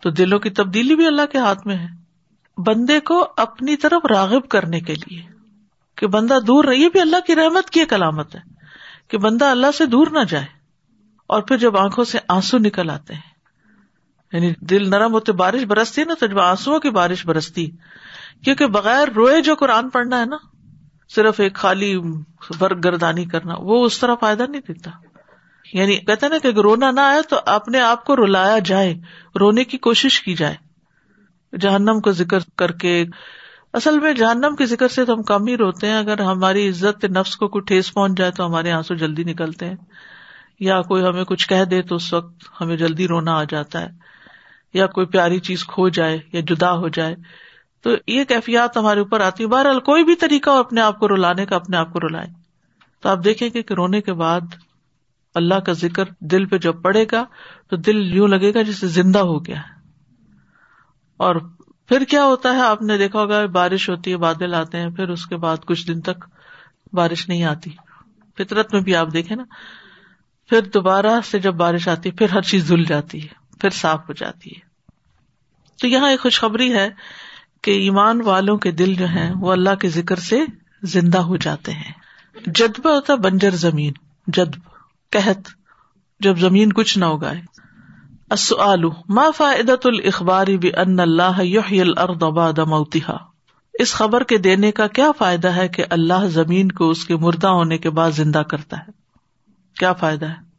تو 0.00 0.10
دلوں 0.10 0.38
کی 0.38 0.50
تبدیلی 0.50 0.96
بھی 0.96 1.06
اللہ 1.06 1.26
کے 1.32 1.38
ہاتھ 1.38 1.66
میں 1.66 1.76
ہے۔ 1.76 1.86
بندے 2.58 3.00
کو 3.00 3.28
اپنی 3.36 3.76
طرف 3.76 4.06
راغب 4.06 4.48
کرنے 4.48 4.80
کے 4.80 4.94
لیے 4.94 5.22
کہ 5.96 6.06
بندہ 6.06 6.38
دور 6.46 6.64
رہی 6.64 6.88
بھی 6.88 7.00
اللہ 7.00 7.16
کی 7.26 7.34
رحمت 7.34 7.70
کی 7.70 7.80
ایک 7.80 7.94
علامت 7.94 8.34
ہے 8.34 8.40
کہ 9.08 9.18
بندہ 9.18 9.44
اللہ 9.44 9.66
سے 9.78 9.86
دور 9.86 10.06
نہ 10.06 10.24
جائے 10.28 10.46
اور 11.26 11.42
پھر 11.42 11.56
جب 11.56 11.76
آنکھوں 11.76 12.04
سے 12.04 12.18
آنسو 12.28 12.58
نکل 12.58 12.90
آتے 12.90 13.14
ہیں۔ 13.14 13.33
یعنی 14.34 14.52
دل 14.60 14.90
نرم 14.90 15.12
ہوتے 15.12 15.32
بارش 15.32 15.62
برستی 15.62 16.00
ہے 16.00 16.06
نا 16.06 16.14
تو 16.20 16.26
جب 16.26 16.40
آنسو 16.40 16.80
کی 16.80 16.90
بارش 16.90 17.26
برستی، 17.26 17.70
کیونکہ 18.44 18.66
بغیر 18.66 19.08
روئے 19.08 19.40
جو 19.40 19.54
قرآن 19.54 19.90
پڑھنا 19.90 20.20
ہے 20.20 20.26
نا، 20.26 20.36
صرف 21.08 21.40
ایک 21.40 21.54
خالی 21.54 21.96
ورگ 22.60 22.80
گردانی 22.80 23.24
کرنا، 23.24 23.54
وہ 23.58 23.84
اس 23.84 23.98
طرح 23.98 24.14
فائدہ 24.20 24.42
نہیں 24.48 24.60
دیتا۔ 24.60 24.90
یعنی 25.72 25.96
کہتے 25.96 26.28
نا 26.28 26.38
کہ 26.38 26.48
رونا 26.48 26.90
نہ 26.90 27.00
آئے 27.00 27.22
تو 27.22 27.36
اپنے 27.46 27.80
آپ 27.80 28.04
کو 28.04 28.16
رلایا 28.16 28.58
جائے، 28.58 28.94
رونے 29.40 29.64
کی 29.64 29.78
کوشش 29.78 30.20
کی 30.20 30.34
جائے۔ 30.34 30.54
جہنم 31.56 32.00
کو 32.00 32.12
ذکر 32.12 32.38
کر 32.56 32.72
کے، 32.72 33.04
اصل 33.72 34.00
میں 34.00 34.12
جہنم 34.12 34.56
کے 34.56 34.66
ذکر 34.66 34.88
سے 34.88 35.04
تو 35.04 35.14
ہم 35.14 35.22
کم 35.22 35.46
ہی 35.46 35.56
روتے 35.56 35.86
ہیں۔ 35.86 35.98
اگر 35.98 36.20
ہماری 36.20 36.68
عزت 36.68 37.04
نفس 37.04 37.36
کو 37.36 37.48
کوئی 37.48 37.62
ٹھیس 37.62 37.94
پہنچ 37.94 38.18
جائے 38.18 38.30
تو 38.30 38.46
ہمارے 38.46 38.72
آنسو 38.72 38.94
جلدی 38.94 39.24
نکلتے 39.24 39.66
ہیں۔ 39.66 39.76
یا 40.60 40.82
کوئی 40.82 41.04
ہمیں 41.04 41.24
کچھ 41.24 41.48
کہہ 41.48 41.64
دے 41.64 41.82
تو 41.82 41.96
اس 41.96 42.12
وقت 42.12 42.44
ہمیں 42.60 42.76
جلدی 42.76 43.08
رونا 43.08 43.32
آ 43.32 43.44
جاتا 43.44 43.80
ہے۔ 43.82 44.13
یا 44.74 44.86
کوئی 44.86 45.06
پیاری 45.06 45.38
چیز 45.38 45.64
کھو 45.64 45.88
جائے 45.88 46.18
یا 46.32 46.40
جدا 46.40 46.72
ہو 46.72 46.88
جائے، 46.88 47.16
تو 47.82 47.90
یہ 48.06 48.24
کیفیات 48.24 48.76
ہمارے 48.76 49.00
اوپر 49.00 49.20
آتی 49.20 49.42
ہے 49.42 49.48
بہرحال 49.48 49.80
کوئی 49.80 50.04
بھی 50.04 50.16
طریقہ 50.16 50.50
ہو 50.50 50.56
اپنے 50.56 50.80
آپ 50.80 50.98
کو 50.98 51.08
رلانے 51.08 51.46
کا، 51.46 51.56
اپنے 51.56 51.76
آپ 51.76 51.92
کو 51.92 52.00
رلائے۔ 52.00 52.26
تو 53.02 53.08
آپ 53.08 53.18
دیکھیں 53.24 53.48
گے 53.54 53.62
کہ 53.62 53.74
رونے 53.74 54.00
کے 54.00 54.12
بعد 54.12 54.40
اللہ 55.34 55.54
کا 55.54 55.72
ذکر 55.72 56.04
دل 56.20 56.46
پہ 56.46 56.58
جب 56.58 56.82
پڑے 56.82 57.04
گا 57.12 57.24
تو 57.70 57.76
دل 57.76 58.14
یوں 58.14 58.28
لگے 58.28 58.54
گا 58.54 58.62
جسے 58.62 58.86
زندہ 58.86 59.18
ہو 59.18 59.44
گیا 59.44 59.56
ہے۔ 59.56 59.88
اور 61.16 61.36
پھر 61.88 62.04
کیا 62.04 62.24
ہوتا 62.24 62.56
ہے؟ 62.56 62.60
آپ 62.60 62.82
نے 62.82 62.98
دیکھا 62.98 63.20
ہوگا، 63.20 63.46
بارش 63.46 63.90
ہوتی 63.90 64.12
ہے، 64.12 64.16
بادل 64.16 64.54
آتے 64.54 64.78
ہیں، 64.78 64.90
پھر 64.90 65.08
اس 65.08 65.26
کے 65.26 65.36
بعد 65.36 65.56
کچھ 65.66 65.86
دن 65.86 66.00
تک 66.00 66.24
بارش 66.92 67.28
نہیں 67.28 67.44
آتی۔ 67.44 67.70
فطرت 68.38 68.74
میں 68.74 68.82
بھی 68.82 68.96
آپ 68.96 69.12
دیکھیں 69.12 69.36
نا، 69.36 69.44
پھر 70.48 70.60
دوبارہ 70.62 71.20
سے 71.24 71.38
جب 71.38 71.54
بارش 71.54 71.88
آتی 71.88 72.08
ہے 72.08 72.14
پھر 72.14 72.28
ہر 72.30 72.40
چیز 72.40 72.68
دھل 72.68 72.84
جاتی 72.84 73.22
ہے۔ 73.22 73.43
پھر 73.64 73.70
صاف 73.70 74.00
ہو 74.08 74.12
جاتی 74.12 74.50
ہے۔ 74.50 74.60
تو 75.80 75.86
یہاں 75.86 76.10
ایک 76.10 76.20
خوشخبری 76.20 76.74
ہے 76.74 76.90
کہ 77.62 77.70
ایمان 77.70 78.20
والوں 78.22 78.56
کے 78.56 78.70
دل 78.70 78.94
جو 78.94 79.06
ہیں 79.06 79.32
وہ 79.40 79.52
اللہ 79.52 79.74
کے 79.74 79.88
ذکر 79.88 80.16
سے 80.16 80.40
زندہ 80.82 81.18
ہو 81.18 81.36
جاتے 81.36 81.72
ہیں۔ 81.72 81.92
جدبہ 82.46 82.90
ہوتا 82.90 83.14
بنجر 83.14 83.50
زمین، 83.50 83.92
جدب، 84.26 84.60
قحط۔ 85.10 85.48
جب 86.20 86.38
زمین 86.38 86.72
کچھ 86.72 86.98
نہ 86.98 87.04
اگائے۔ 87.04 87.40
السؤال، 88.30 88.84
ما 89.08 89.30
فائدۃ 89.36 89.80
الاخبار 89.84 90.46
بان 90.46 91.00
اللہ 91.00 91.44
یحیی 91.44 91.80
الارض 91.80 92.16
بعد 92.16 92.58
موتها؟ 92.58 93.16
اس 93.74 93.94
خبر 93.94 94.24
کے 94.24 94.38
دینے 94.38 94.72
کا 94.72 94.86
کیا 94.86 95.12
فائدہ 95.18 95.48
ہے 95.48 95.68
کہ 95.68 95.84
اللہ 95.90 96.28
زمین 96.28 96.72
کو 96.72 96.90
اس 96.90 97.04
کے 97.04 97.16
مردہ 97.16 97.48
ہونے 97.48 97.78
کے 97.78 97.90
بعد 97.90 98.10
زندہ 98.10 98.38
کرتا 98.38 98.76
ہے؟ 98.78 98.90
کیا 99.78 99.92
فائدہ 99.92 100.26
ہے؟ 100.26 100.54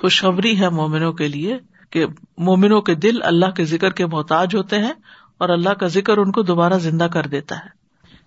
خوشخبری 0.00 0.60
ہے 0.60 0.68
مومنوں 0.68 1.12
کے 1.12 1.28
لیے 1.28 1.58
کہ 1.90 2.06
مومنوں 2.38 2.80
کے 2.80 2.94
دل 2.94 3.22
اللہ 3.22 3.46
کے 3.46 3.64
ذکر 3.64 3.90
کے 3.90 4.06
محتاج 4.06 4.56
ہوتے 4.56 4.78
ہیں 4.78 4.92
اور 5.38 5.48
اللہ 5.48 5.70
کا 5.70 5.86
ذکر 5.86 6.18
ان 6.18 6.32
کو 6.32 6.42
دوبارہ 6.42 6.78
زندہ 6.78 7.04
کر 7.04 7.26
دیتا 7.26 7.56
ہے۔ 7.56 7.78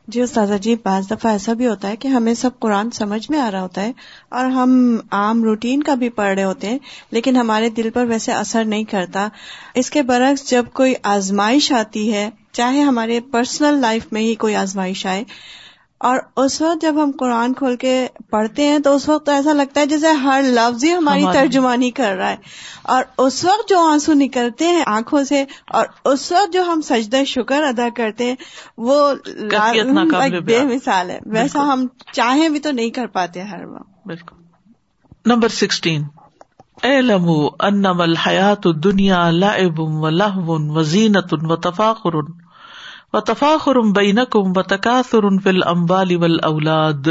جی 0.07 0.21
استاذہ 0.21 0.53
جی 0.53 0.75
بعض 0.83 1.11
دفعہ 1.11 1.31
ایسا 1.31 1.53
بھی 1.53 1.67
ہوتا 1.67 1.87
ہے 1.87 1.95
کہ 1.95 2.07
ہمیں 2.07 2.33
سب 2.33 2.59
قرآن 2.59 2.91
سمجھ 2.91 3.31
میں 3.31 3.39
آ 3.39 3.51
رہا 3.51 3.61
ہوتا 3.61 3.81
ہے 3.81 3.91
اور 4.29 4.45
ہم 4.45 4.97
عام 5.11 5.43
روٹین 5.43 5.83
کا 5.83 5.95
بھی 5.95 6.09
پڑھ 6.09 6.33
رہے 6.33 6.43
ہوتے 6.43 6.69
ہیں، 6.69 6.79
لیکن 7.11 7.37
ہمارے 7.37 7.69
دل 7.69 7.89
پر 7.89 8.05
ویسے 8.05 8.31
اثر 8.31 8.65
نہیں 8.65 8.83
کرتا۔ 8.83 9.27
اس 9.73 9.89
کے 9.89 10.01
برعکس 10.01 10.49
جب 10.49 10.65
کوئی 10.73 10.93
آزمائش 11.03 11.71
آتی 11.71 12.13
ہے، 12.13 12.29
چاہے 12.51 12.81
ہمارے 12.81 13.19
پرسنل 13.19 13.79
لائف 13.81 14.07
میں 14.11 14.21
ہی 14.21 14.35
کوئی 14.35 14.55
آزمائش 14.55 15.05
آئے 15.05 15.23
اور 16.03 16.17
اس 16.35 16.61
وقت 16.61 16.81
جب 16.81 17.03
ہم 17.03 17.11
قرآن 17.19 17.53
کھول 17.53 17.75
کے 17.75 18.07
پڑھتے 18.29 18.65
ہیں 18.65 18.79
تو 18.79 18.95
اس 18.95 19.09
وقت 19.09 19.29
ایسا 19.29 19.53
لگتا 19.53 19.81
ہے 19.81 19.85
جیسے 19.85 20.07
ہر 20.07 20.41
لفظ 20.43 20.83
ہی 20.83 20.93
ہماری 20.93 21.23
ترجمانی 21.33 21.91
کر 21.91 22.15
رہا 22.15 22.29
ہے۔ 22.29 22.35
اور 22.83 23.03
اس 23.17 23.45
وقت 23.45 23.69
جو 23.69 23.79
آنسو 23.79 24.13
نکلتے 24.13 24.67
ہیں 24.67 24.83
آنکھوں 24.85 25.23
سے 25.23 25.45
اور 25.67 25.85
اس 26.05 26.31
وقت 26.31 26.53
جو 26.53 26.63
ہم 26.63 26.81
سجدہ 26.81 27.23
شکر 27.27 27.63
ادا 27.63 27.87
کرتے 27.95 28.25
ہیں 28.25 28.35
وہ 28.77 29.13
بے 30.45 30.63
مثال 30.63 31.09
ہے۔ 31.09 31.19
ویسا 31.25 31.73
ہم 31.73 31.87
چاہیں 32.11 32.49
بھی 32.49 32.59
تو 32.59 32.71
نہیں 32.71 32.89
کر 32.89 33.07
پاتے 33.07 33.41
ہر 33.41 33.65
وقت۔ 33.65 34.07
بالکل۔ 34.07 34.35
Number 35.25 35.47
sixteen. 35.47 36.03
انم 36.83 38.01
الحیات 38.01 38.67
دنیا 38.83 39.29
لعب 39.29 39.79
و 39.79 40.09
لہو 40.09 40.73
و 40.73 40.81
زینت 40.81 41.33
و 41.33 41.55
تفاخر۔ 41.55 42.40
و 43.13 43.21
تفاخر 43.21 43.81
بینکم 43.95 44.53
و 44.55 44.61
تکاثر 44.61 45.29
فی 45.43 45.49
الاموال 45.49 46.15
والاولاد 46.15 47.07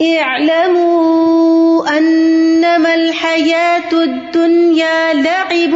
اعلموا 0.00 1.88
انما 1.98 2.94
الحياة 2.94 3.92
الدنيا 3.92 5.12
لعب 5.14 5.74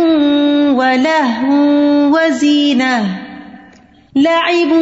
ولهو 0.78 2.16
وزينة. 2.16 3.04
لعب 4.16 4.72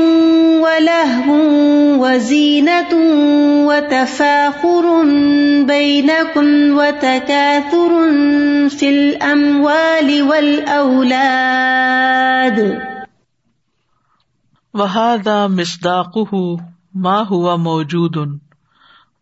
ولهو 0.60 1.34
وزينة 2.04 2.92
وتفاخر 3.66 5.02
بينكم 5.64 6.76
وتكاثر 6.76 8.10
في 8.68 8.88
الأموال 8.88 10.22
والأولاد. 10.22 11.36
وہاد 14.76 15.26
مصداق 15.48 16.18
ماں 16.94 17.24
ہوا 17.30 17.56
موجود 17.56 18.16
ان 18.16 18.38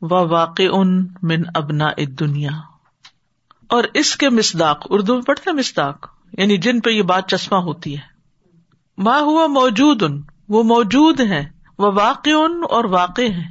و 0.00 0.28
واقع 0.28 0.62
ان 0.72 1.06
من 1.22 1.42
ابنا 1.54 1.90
دنیا 2.20 2.50
اور 3.68 3.84
اس 3.94 4.16
کے 4.16 4.30
مسداق 4.30 4.86
اردو 4.90 5.14
میں 5.14 5.22
پڑھتے 5.22 5.52
مسداق 5.52 6.06
یعنی 6.38 6.56
جن 6.56 6.80
پہ 6.80 6.90
یہ 6.90 7.02
بات 7.02 7.28
چشمہ 7.28 7.56
ہوتی 7.56 7.96
ہے۔ 7.96 8.00
ماں 8.98 9.20
ہوا 9.20 9.46
موجود 9.46 10.02
ان 10.02 10.22
وہ 10.48 10.62
موجود 10.62 11.20
ہے 11.20 11.44
وہ 11.78 11.92
واقع 11.92 12.30
ان 12.30 12.62
اور 12.70 12.84
واقع 12.84 13.22
ہے 13.22 13.44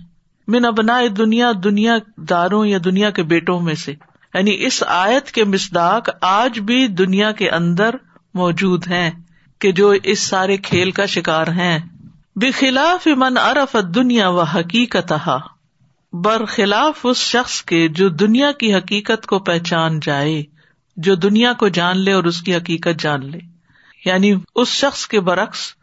من 0.47 0.65
ابنا 0.65 0.99
دنیا 1.17 1.51
دنیا 1.63 1.95
داروں 2.17 2.65
یا 2.65 2.77
دنیا 2.85 3.09
کے 3.09 3.23
بیٹوں 3.23 3.59
میں 3.61 3.75
سے۔ 3.75 3.91
یعنی 4.33 4.65
اس 4.65 4.83
آیت 4.87 5.31
کے 5.31 5.43
مسداق 5.43 6.09
آج 6.21 6.59
بھی 6.59 6.87
دنیا 6.87 7.31
کے 7.31 7.49
اندر 7.49 7.95
موجود 8.33 8.87
ہیں 8.87 9.11
کہ 9.59 9.71
جو 9.71 9.93
اس 10.03 10.19
سارے 10.19 10.57
کھیل 10.57 10.91
کا 10.91 11.05
شکار 11.05 11.47
ہیں۔ 11.47 11.79
بخلاف 12.35 13.07
من 13.07 13.37
ارف 13.37 13.75
دنیا 13.95 14.29
و 14.29 14.41
حقیقت 14.41 15.13
برخلاف 16.13 16.99
اس 17.03 17.17
شخص 17.17 17.63
کے 17.63 17.87
جو 17.87 18.09
دنیا 18.09 18.51
کی 18.51 18.75
حقیقت 18.75 19.25
کو 19.25 19.39
پہچان 19.39 19.99
جائے، 19.99 20.43
جو 20.97 21.15
دنیا 21.15 21.53
کو 21.53 21.67
جان 21.67 21.97
لے 21.97 22.13
اور 22.13 22.23
اس 22.23 22.41
کی 22.41 22.55
حقیقت 22.55 22.99
جان 22.99 23.31
لے۔ 23.31 23.39
یعنی 24.05 24.35
اس 24.55 24.67
شخص 24.67 25.07
کے 25.07 25.19
برعکس 25.19 25.73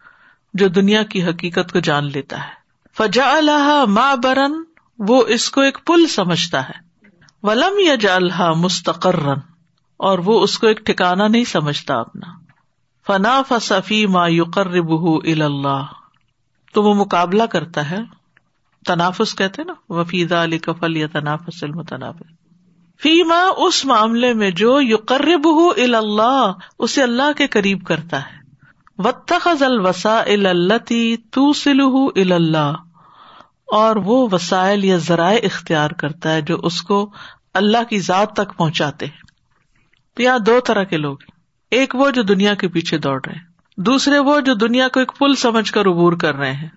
جو 0.54 0.68
دنیا 0.68 1.02
کی 1.02 1.24
حقیقت 1.24 1.72
کو 1.72 1.80
جان 1.80 2.04
لیتا 2.04 2.38
ہے۔ 2.38 2.52
فجا 2.96 3.36
اللہ 3.36 3.84
ماں 3.88 4.16
برن 4.16 4.52
وہ 4.98 5.26
اس 5.26 5.50
کو 5.50 5.60
ایک 5.60 5.78
پل 5.86 6.06
سمجھتا 6.06 6.68
ہے۔ 6.68 7.06
ولم 7.42 7.78
یا 7.78 7.94
جالحا 7.94 8.52
مستقرن 8.52 9.38
اور 9.96 10.18
وہ 10.18 10.40
اس 10.40 10.58
کو 10.58 10.66
ایک 10.66 10.86
ٹھکانا 10.86 11.28
نہیں 11.28 11.44
سمجھتا 11.44 11.94
اپنا۔ 11.94 12.26
فنا 13.06 13.42
فصفی 13.48 14.06
ما 14.06 14.28
یقر 14.28 14.80
بہ 14.80 15.16
اللہ 15.16 15.99
تو 16.72 16.82
وہ 16.82 16.94
مقابلہ 16.94 17.42
کرتا 17.42 17.90
ہے، 17.90 17.98
تنافس 18.86 19.34
کہتے 19.34 19.64
نا 19.64 19.72
وفیزہ 19.88 20.34
علی 20.34 20.58
کفل 20.58 20.96
یا 20.96 21.06
تنافس 21.12 21.64
فیما 23.00 23.42
اس 23.56 23.84
معاملے 23.84 24.34
میں 24.34 24.50
جو 24.50 24.80
یو 24.80 24.96
قرب 24.96 25.48
اللہ 25.76 26.52
اسے 26.78 27.02
اللہ 27.02 27.32
کے 27.36 27.46
قریب 27.46 27.84
کرتا 27.84 28.20
ہے۔ 28.20 28.40
وطخ 28.98 29.48
الوسا 29.60 30.22
التی 30.26 31.16
تو 31.16 31.52
سلو 31.52 32.06
اللہ 32.16 32.72
اور 33.66 33.96
وہ 33.96 34.28
وسائل 34.32 34.84
یا 34.84 34.96
ذرائع 34.96 35.38
اختیار 35.42 35.90
کرتا 35.90 36.32
ہے 36.32 36.42
جو 36.42 36.60
اس 36.62 36.82
کو 36.82 37.10
اللہ 37.54 37.84
کی 37.88 37.98
ذات 37.98 38.32
تک 38.32 38.56
پہنچاتے 38.56 39.06
ہیں۔ 39.06 39.22
تو 40.14 40.22
یہاں 40.22 40.38
دو 40.38 40.60
طرح 40.60 40.82
کے 40.82 40.96
لوگ 40.96 41.16
ایک 41.70 41.94
وہ 41.94 42.10
جو 42.10 42.22
دنیا 42.22 42.54
کے 42.54 42.68
پیچھے 42.68 42.98
دوڑ 42.98 43.20
رہے 43.26 43.34
ہیں۔ 43.34 43.49
دوسرے 43.86 44.18
وہ 44.18 44.40
جو 44.40 44.54
دنیا 44.54 44.88
کو 44.88 45.00
ایک 45.00 45.12
پل 45.18 45.34
سمجھ 45.34 45.72
کر 45.72 45.86
عبور 45.86 46.12
کر 46.12 46.34
رہے 46.34 46.52
ہیں۔ 46.52 46.68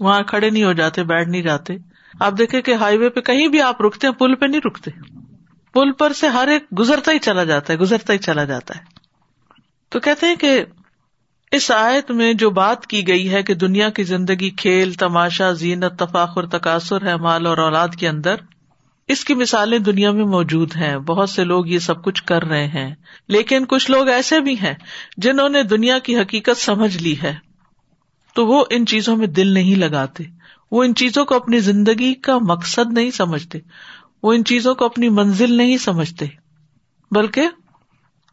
وہاں 0.00 0.22
کھڑے 0.22 0.50
نہیں 0.50 0.64
ہو 0.64 0.72
جاتے، 0.72 1.02
بیٹھ 1.02 1.28
نہیں 1.28 1.42
جاتے۔ 1.42 1.74
آپ 2.20 2.32
دیکھیں 2.38 2.60
کہ 2.60 2.74
ہائی 2.74 2.98
وے 2.98 3.08
پہ 3.08 3.20
کہیں 3.20 3.48
بھی 3.48 3.62
آپ 3.62 3.82
رکتے 3.82 4.06
ہیں، 4.06 4.14
پل 4.14 4.34
پہ 4.34 4.46
نہیں 4.46 4.60
رکتے۔ 4.66 4.90
پل 5.72 5.92
پر 5.92 6.12
سے 6.12 6.28
ہر 6.28 6.48
ایک 6.48 6.64
گزرتا 6.78 7.12
ہی 7.12 7.18
چلا 7.18 7.44
جاتا 7.44 7.72
ہے، 7.72 7.78
گزرتا 7.78 8.12
ہی 8.12 8.18
چلا 8.18 8.44
جاتا 8.44 8.76
ہے۔ 8.76 8.80
تو 9.88 10.00
کہتے 10.00 10.26
ہیں 10.26 10.36
کہ 10.36 10.64
اس 11.52 11.70
آیت 11.70 12.10
میں 12.10 12.34
جو 12.34 12.50
بات 12.50 12.86
کی 12.86 13.08
گئی 13.08 13.32
ہے 13.32 13.42
کہ 13.42 13.54
دنیا 13.54 13.90
کی 13.90 14.02
زندگی 14.02 14.50
کھیل، 14.50 14.92
تماشا، 14.92 15.52
زینت، 15.52 15.98
تفاخر 15.98 16.46
تقاصر 16.46 17.06
ہے، 17.06 17.16
مال 17.16 17.46
اور 17.46 17.58
اولاد 17.58 17.88
کے 17.88 18.08
اندر 18.08 18.34
اس 19.08 19.24
کی 19.24 19.34
مثالیں 19.34 19.78
دنیا 19.78 20.10
میں 20.10 20.24
موجود 20.24 20.76
ہیں۔ 20.76 20.96
بہت 20.96 21.30
سے 21.30 21.44
لوگ 21.44 21.66
یہ 21.66 21.78
سب 21.78 22.04
کچھ 22.04 22.22
کر 22.22 22.42
رہے 22.44 22.66
ہیں۔ 22.66 22.94
لیکن 23.28 23.64
کچھ 23.66 23.90
لوگ 23.90 24.08
ایسے 24.08 24.40
بھی 24.40 24.58
ہیں 24.60 24.74
جنہوں 25.16 25.48
نے 25.48 25.62
دنیا 25.62 25.98
کی 25.98 26.16
حقیقت 26.16 26.56
سمجھ 26.56 26.96
لی 26.96 27.16
ہے۔ 27.22 27.34
تو 28.34 28.46
وہ 28.46 28.64
ان 28.70 28.86
چیزوں 28.86 29.16
میں 29.16 29.26
دل 29.26 29.46
نہیں 29.46 29.74
لگاتے۔ 29.74 30.24
وہ 30.70 30.84
ان 30.84 30.94
چیزوں 30.94 31.24
کو 31.24 31.34
اپنی 31.34 31.60
زندگی 31.60 32.14
کا 32.14 32.38
مقصد 32.38 32.92
نہیں 32.92 33.10
سمجھتے۔ 33.10 33.58
وہ 34.22 34.32
ان 34.32 34.44
چیزوں 34.44 34.74
کو 34.74 34.84
اپنی 34.84 35.08
منزل 35.08 35.56
نہیں 35.56 35.76
سمجھتے۔ 35.76 36.26
بلکہ 37.10 37.48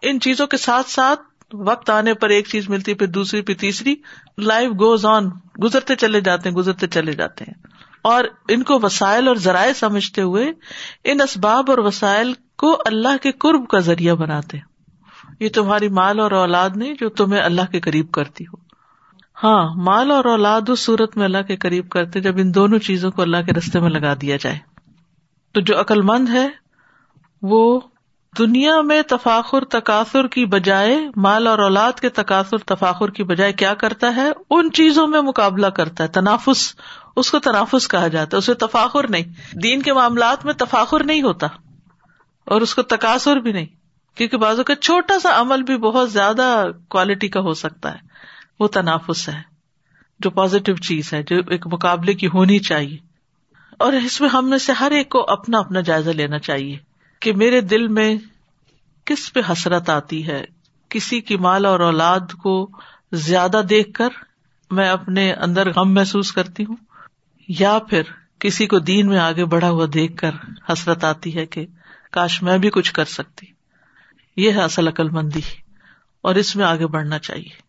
ان 0.01 0.19
چیزوں 0.19 0.47
کے 0.47 0.57
ساتھ 0.57 0.89
ساتھ 0.89 1.21
وقت 1.53 1.89
آنے 1.89 2.13
پر 2.13 2.29
ایک 2.29 2.47
چیز 2.47 2.69
ملتی، 2.69 2.93
پھر 2.93 3.07
دوسری، 3.07 3.41
پھر 3.41 3.53
تیسری 3.53 3.95
لائف 4.37 4.69
گوز 4.69 5.05
آن 5.05 5.25
گزرتے 5.63 5.95
چلے 5.95 6.21
جاتے 6.21 6.49
ہیں، 6.49 6.55
گزرتے 6.55 6.87
چلے 6.87 7.13
جاتے 7.13 7.43
ہیں۔ 7.47 7.72
اور 8.03 8.23
ان 8.47 8.63
کو 8.63 8.79
وسائل 8.83 9.27
اور 9.27 9.35
ذرائع 9.35 9.73
سمجھتے 9.73 10.21
ہوئے 10.21 10.51
ان 11.03 11.21
اسباب 11.21 11.69
اور 11.69 11.77
وسائل 11.77 12.33
کو 12.57 12.77
اللہ 12.85 13.17
کے 13.21 13.31
قرب 13.31 13.67
کا 13.67 13.79
ذریعہ 13.79 14.15
بناتے 14.15 14.57
یہ 15.39 15.49
تمہاری 15.49 15.89
مال 15.89 16.19
اور 16.19 16.31
اولاد 16.31 16.69
نہیں 16.75 16.93
جو 16.99 17.09
تمہیں 17.09 17.41
اللہ 17.41 17.61
کے 17.71 17.79
قریب 17.79 18.11
کرتی 18.11 18.43
ہو۔ 18.43 18.55
ہاں 19.43 19.75
مال 19.75 20.11
اور 20.11 20.25
اولاد 20.25 20.69
اس 20.69 20.79
صورت 20.79 21.17
میں 21.17 21.25
اللہ 21.25 21.41
کے 21.47 21.55
قریب 21.55 21.89
کرتے 21.89 22.21
جب 22.21 22.37
ان 22.37 22.55
دونوں 22.55 22.79
چیزوں 22.79 23.11
کو 23.11 23.21
اللہ 23.21 23.37
کے 23.45 23.53
رستے 23.53 23.79
میں 23.79 23.89
لگا 23.89 24.13
دیا 24.21 24.37
جائے۔ 24.41 24.59
تو 25.53 25.61
جو 25.61 25.79
عقل 25.79 26.01
مند 26.01 26.29
ہے، 26.29 26.49
وہ 27.41 27.79
دنیا 28.37 28.81
میں 28.81 29.01
تفاخر 29.01 29.63
تقاصر 29.63 30.27
کی 30.27 30.45
بجائے، 30.45 30.97
مال 31.15 31.47
اور 31.47 31.59
اولاد 31.59 31.99
کے 31.99 32.09
تقاصر 32.09 32.57
تفاخر 32.57 33.09
کی 33.09 33.23
بجائے 33.23 33.53
کیا 33.53 33.73
کرتا 33.73 34.15
ہے؟ 34.15 34.29
ان 34.49 34.71
چیزوں 34.71 35.07
میں 35.07 35.21
مقابلہ 35.21 35.67
کرتا 35.67 36.03
ہے، 36.03 36.07
تنافس، 36.07 36.75
اس 37.15 37.31
کو 37.31 37.39
تنافس 37.39 37.87
کہا 37.87 38.07
جاتا 38.07 38.37
ہے، 38.37 38.39
اسے 38.39 38.53
تفاخر 38.53 39.09
نہیں۔ 39.09 39.57
دین 39.63 39.81
کے 39.81 39.93
معاملات 39.93 40.45
میں 40.45 40.53
تفاخر 40.53 41.03
نہیں 41.03 41.21
ہوتا 41.21 41.47
اور 42.45 42.61
اس 42.61 42.75
کو 42.75 42.81
تقاصر 42.81 43.35
بھی 43.35 43.51
نہیں، 43.51 43.65
کیونکہ 44.15 44.37
بازو 44.37 44.63
کا 44.63 44.75
چھوٹا 44.75 45.19
سا 45.19 45.41
عمل 45.41 45.63
بھی 45.63 45.77
بہت 45.77 46.11
زیادہ 46.11 46.65
کوالٹی 46.89 47.27
کا 47.27 47.39
ہو 47.39 47.53
سکتا 47.53 47.93
ہے۔ 47.93 47.99
وہ 48.59 48.67
تنافس 48.67 49.29
ہے، 49.29 49.41
جو 50.19 50.29
پازیٹو 50.29 50.75
چیز 50.75 51.13
ہے، 51.13 51.23
جو 51.23 51.35
ایک 51.47 51.67
مقابلے 51.67 52.13
کی 52.13 52.27
ہونی 52.27 52.59
چاہیے۔ 52.59 52.97
اور 53.79 53.93
اس 53.93 54.21
میں 54.21 54.29
ہم 54.29 54.49
میں 54.49 54.57
سے 54.57 54.71
ہر 54.71 54.91
ایک 54.91 55.09
کو 55.09 55.25
اپنا 55.29 55.59
اپنا 55.59 55.79
جائزہ 55.79 56.09
لینا 56.09 56.39
چاہیے۔ 56.39 56.92
کہ 57.23 57.33
میرے 57.33 57.61
دل 57.61 57.87
میں 57.87 58.15
کس 59.05 59.33
پہ 59.33 59.39
حسرت 59.51 59.89
آتی 59.89 60.27
ہے؟ 60.27 60.45
کسی 60.89 61.21
کی 61.21 61.37
مال 61.37 61.65
اور 61.65 61.79
اولاد 61.79 62.19
کو 62.43 62.69
زیادہ 63.11 63.61
دیکھ 63.69 63.93
کر 63.93 64.09
میں 64.71 64.89
اپنے 64.89 65.33
اندر 65.33 65.71
غم 65.73 65.93
محسوس 65.93 66.31
کرتی 66.31 66.65
ہوں، 66.65 66.75
یا 67.47 67.79
پھر 67.89 68.01
کسی 68.39 68.67
کو 68.67 68.79
دین 68.79 69.07
میں 69.07 69.19
آگے 69.19 69.45
بڑھا 69.45 69.69
ہوا 69.69 69.85
دیکھ 69.93 70.17
کر 70.17 70.31
حسرت 70.69 71.03
آتی 71.03 71.35
ہے 71.35 71.45
کہ 71.45 71.65
کاش 72.11 72.41
میں 72.41 72.57
بھی 72.57 72.69
کچھ 72.69 72.93
کر 72.93 73.05
سکتی۔ 73.05 73.45
یہ 74.37 74.51
ہے 74.51 74.61
اصل 74.61 74.87
عقل 74.87 75.09
مندی 75.09 75.41
اور 76.21 76.35
اس 76.35 76.55
میں 76.55 76.65
آگے 76.65 76.87
بڑھنا 76.87 77.19
چاہیے۔ 77.19 77.61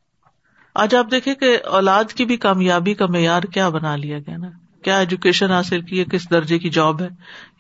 آج 0.75 0.95
آپ 0.95 1.07
دیکھیں 1.11 1.35
کہ 1.35 1.59
اولاد 1.65 2.05
کی 2.05 2.25
بھی 2.25 2.37
کامیابی 2.37 2.95
کا 2.95 3.07
معیار 3.07 3.43
کیا 3.43 3.69
بنا 3.69 3.97
لیا 3.97 4.19
گیا 4.19 4.37
نا؟ 4.37 4.49
کیا 4.83 4.99
ایجوکیشن 4.99 5.51
حاصل 5.51 5.81
کی 5.81 6.01
ہے؟ 6.01 6.05
کس 6.05 6.31
درجے 6.31 6.59
کی 6.59 6.71
جاب 6.71 7.03
ہے؟ 7.03 7.09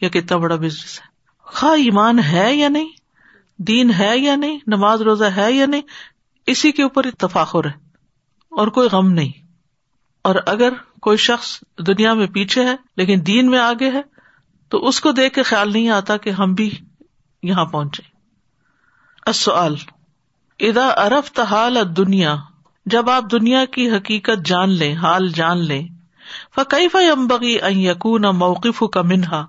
یا 0.00 0.08
کتنا 0.08 0.36
بڑا 0.36 0.56
بزنس 0.56 1.00
ہے؟ 1.00 1.13
خواہ 1.46 1.72
ایمان 1.72 2.18
ہے 2.18 2.56
یا 2.56 2.68
نہیں، 2.68 2.88
دین 3.58 3.90
ہے 3.98 4.18
یا 4.18 4.36
نہیں، 4.36 4.58
نماز 4.66 5.02
روزہ 5.02 5.24
ہے 5.24 5.52
یا 5.52 5.66
نہیں، 5.66 5.82
اسی 6.46 6.72
کے 6.72 6.82
اوپر 6.82 7.06
اتفاقر 7.06 7.64
ہے 7.64 7.72
اور 8.50 8.68
کوئی 8.68 8.88
غم 8.92 9.10
نہیں۔ 9.10 9.44
اور 10.22 10.34
اگر 10.46 10.72
کوئی 11.00 11.16
شخص 11.16 11.60
دنیا 11.86 12.14
میں 12.14 12.26
پیچھے 12.26 12.64
ہے 12.64 12.76
لیکن 12.96 13.20
دین 13.26 13.50
میں 13.50 13.58
آگے 13.58 13.90
ہے، 13.90 14.02
تو 14.68 14.88
اس 14.88 15.00
کو 15.00 15.12
دیکھ 15.12 15.34
کے 15.34 15.42
خیال 15.42 15.72
نہیں 15.72 15.88
آتا 15.88 16.16
کہ 16.16 16.30
ہم 16.30 16.54
بھی 16.54 16.70
یہاں 17.42 17.64
پہنچے۔ 17.64 18.02
اصل 19.26 19.74
ادا 20.60 20.86
ارف 20.86 21.32
تحال 21.32 21.96
دنیا 21.96 22.36
جب 22.86 23.10
آپ 23.10 23.24
دنیا 23.32 23.64
کی 23.64 23.90
حقیقت 23.90 24.46
جان 24.46 24.70
لیں، 24.70 24.94
حال 24.94 25.28
جان 25.28 25.58
لیں 25.58 25.88
فقی 26.54 26.88
فمبغی 26.88 27.58
یقون 27.68 28.22
موقف 28.22 28.82
کا 28.92 29.02
منہا 29.02 29.46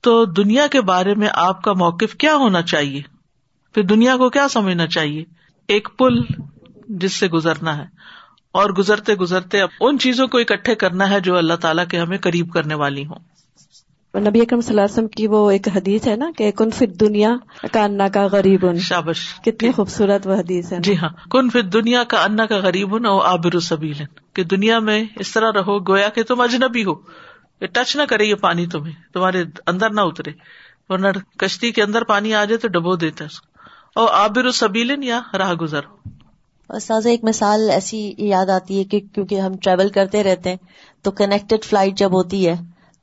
تو 0.00 0.24
دنیا 0.24 0.66
کے 0.66 0.80
بارے 0.80 1.14
میں 1.14 1.28
آپ 1.32 1.62
کا 1.62 1.72
موقف 1.72 2.14
کیا 2.14 2.34
ہونا 2.34 2.62
چاہیے؟ 2.62 3.02
پھر 3.74 3.82
دنیا 3.82 4.16
کو 4.16 4.30
کیا 4.30 4.48
سمجھنا 4.48 4.86
چاہیے؟ 4.86 5.24
ایک 5.68 5.88
پل 5.98 6.14
جس 6.88 7.12
سے 7.12 7.28
گزرنا 7.28 7.76
ہے۔ 7.78 7.84
اور 8.52 8.70
گزرتے 8.70 9.14
گزرتے 9.14 9.60
اب 9.60 9.68
ان 9.80 9.98
چیزوں 9.98 10.26
کو 10.26 10.38
اکٹھے 10.38 10.74
کرنا 10.74 11.10
ہے 11.10 11.20
جو 11.20 11.36
اللہ 11.36 11.54
تعالیٰ 11.54 11.86
کے 11.86 11.98
ہمیں 11.98 12.18
قریب 12.18 12.52
کرنے 12.52 12.74
والی 12.74 13.06
ہوں۔ 13.06 13.18
نبی 14.20 14.40
اکرم 14.40 14.60
صلی 14.60 14.70
اللہ 14.70 14.80
علیہ 14.80 14.92
وسلم 14.92 15.08
کی 15.08 15.26
وہ 15.26 15.50
ایک 15.50 15.68
حدیث 15.68 16.06
ہے 16.06 16.16
نا 16.16 16.30
کہ 16.36 16.50
کن 16.50 16.70
فت 16.70 17.00
دنیا 17.00 17.36
کا 17.72 17.84
انا 17.84 18.08
کا 18.08 18.26
غریب 18.32 18.66
ان 18.66 18.78
شابش۔ 18.78 19.34
کتنی 19.44 19.72
خوبصورت 19.72 20.26
وہ 20.26 20.34
حدیث 20.34 20.72
ہے 20.72 20.78
جی 20.80 20.96
ہاں۔ 20.96 21.08
کن 21.30 21.50
فت 21.50 21.72
دنیا 21.72 22.04
کا 22.04 22.24
انا 22.24 22.46
کا 22.46 22.56
غریب 22.56 22.94
ان 22.94 23.06
اور 23.06 23.22
آبر 23.24 23.60
سبیل 23.60 24.02
کہ 24.34 24.44
دنیا 24.44 24.78
میں 24.78 25.04
اس 25.18 25.32
طرح 25.32 25.50
رہو 25.52 25.88
گویا 25.88 26.08
کہ 26.08 26.22
تم 26.22 26.40
اجنبی 26.40 26.84
ہو۔ 26.84 26.94
ٹچ 27.60 27.96
نہ 27.96 28.02
کرے 28.02 28.24
یہ 28.24 28.34
پانی 28.34 28.66
تمہیں، 28.66 28.94
تمہارے 29.12 29.44
اندر 29.66 29.90
نہ 29.90 30.00
اترے۔ 30.00 30.32
ورنہ 30.88 31.06
کشتی 31.38 31.70
کے 31.72 31.82
اندر 31.82 32.04
پانی 32.04 32.34
آ 32.34 32.44
جائے 32.44 32.58
تو 32.58 32.68
ڈبو 32.68 32.96
دیتا 32.96 33.24
ہے 33.24 33.46
اور 33.94 34.08
آبر 34.12 34.50
سبیلن 34.50 35.02
یا 35.02 35.20
راہ 35.38 35.52
گزر؟ 35.52 35.80
سازا 36.80 37.10
ایک 37.10 37.24
مثال 37.24 37.70
ایسی 37.70 38.14
یاد 38.18 38.46
آتی 38.46 38.78
ہے 38.78 38.84
کہ 38.84 39.00
کیونکہ 39.14 39.40
ہم 39.40 39.56
ٹریول 39.56 39.88
کرتے 39.88 40.24
رہتے 40.24 40.50
ہیں، 40.50 40.56
تو 41.02 41.10
کنیکٹڈ 41.10 41.64
فلائٹ 41.64 41.94
جب 41.94 42.12
ہوتی 42.12 42.48
ہے 42.48 42.54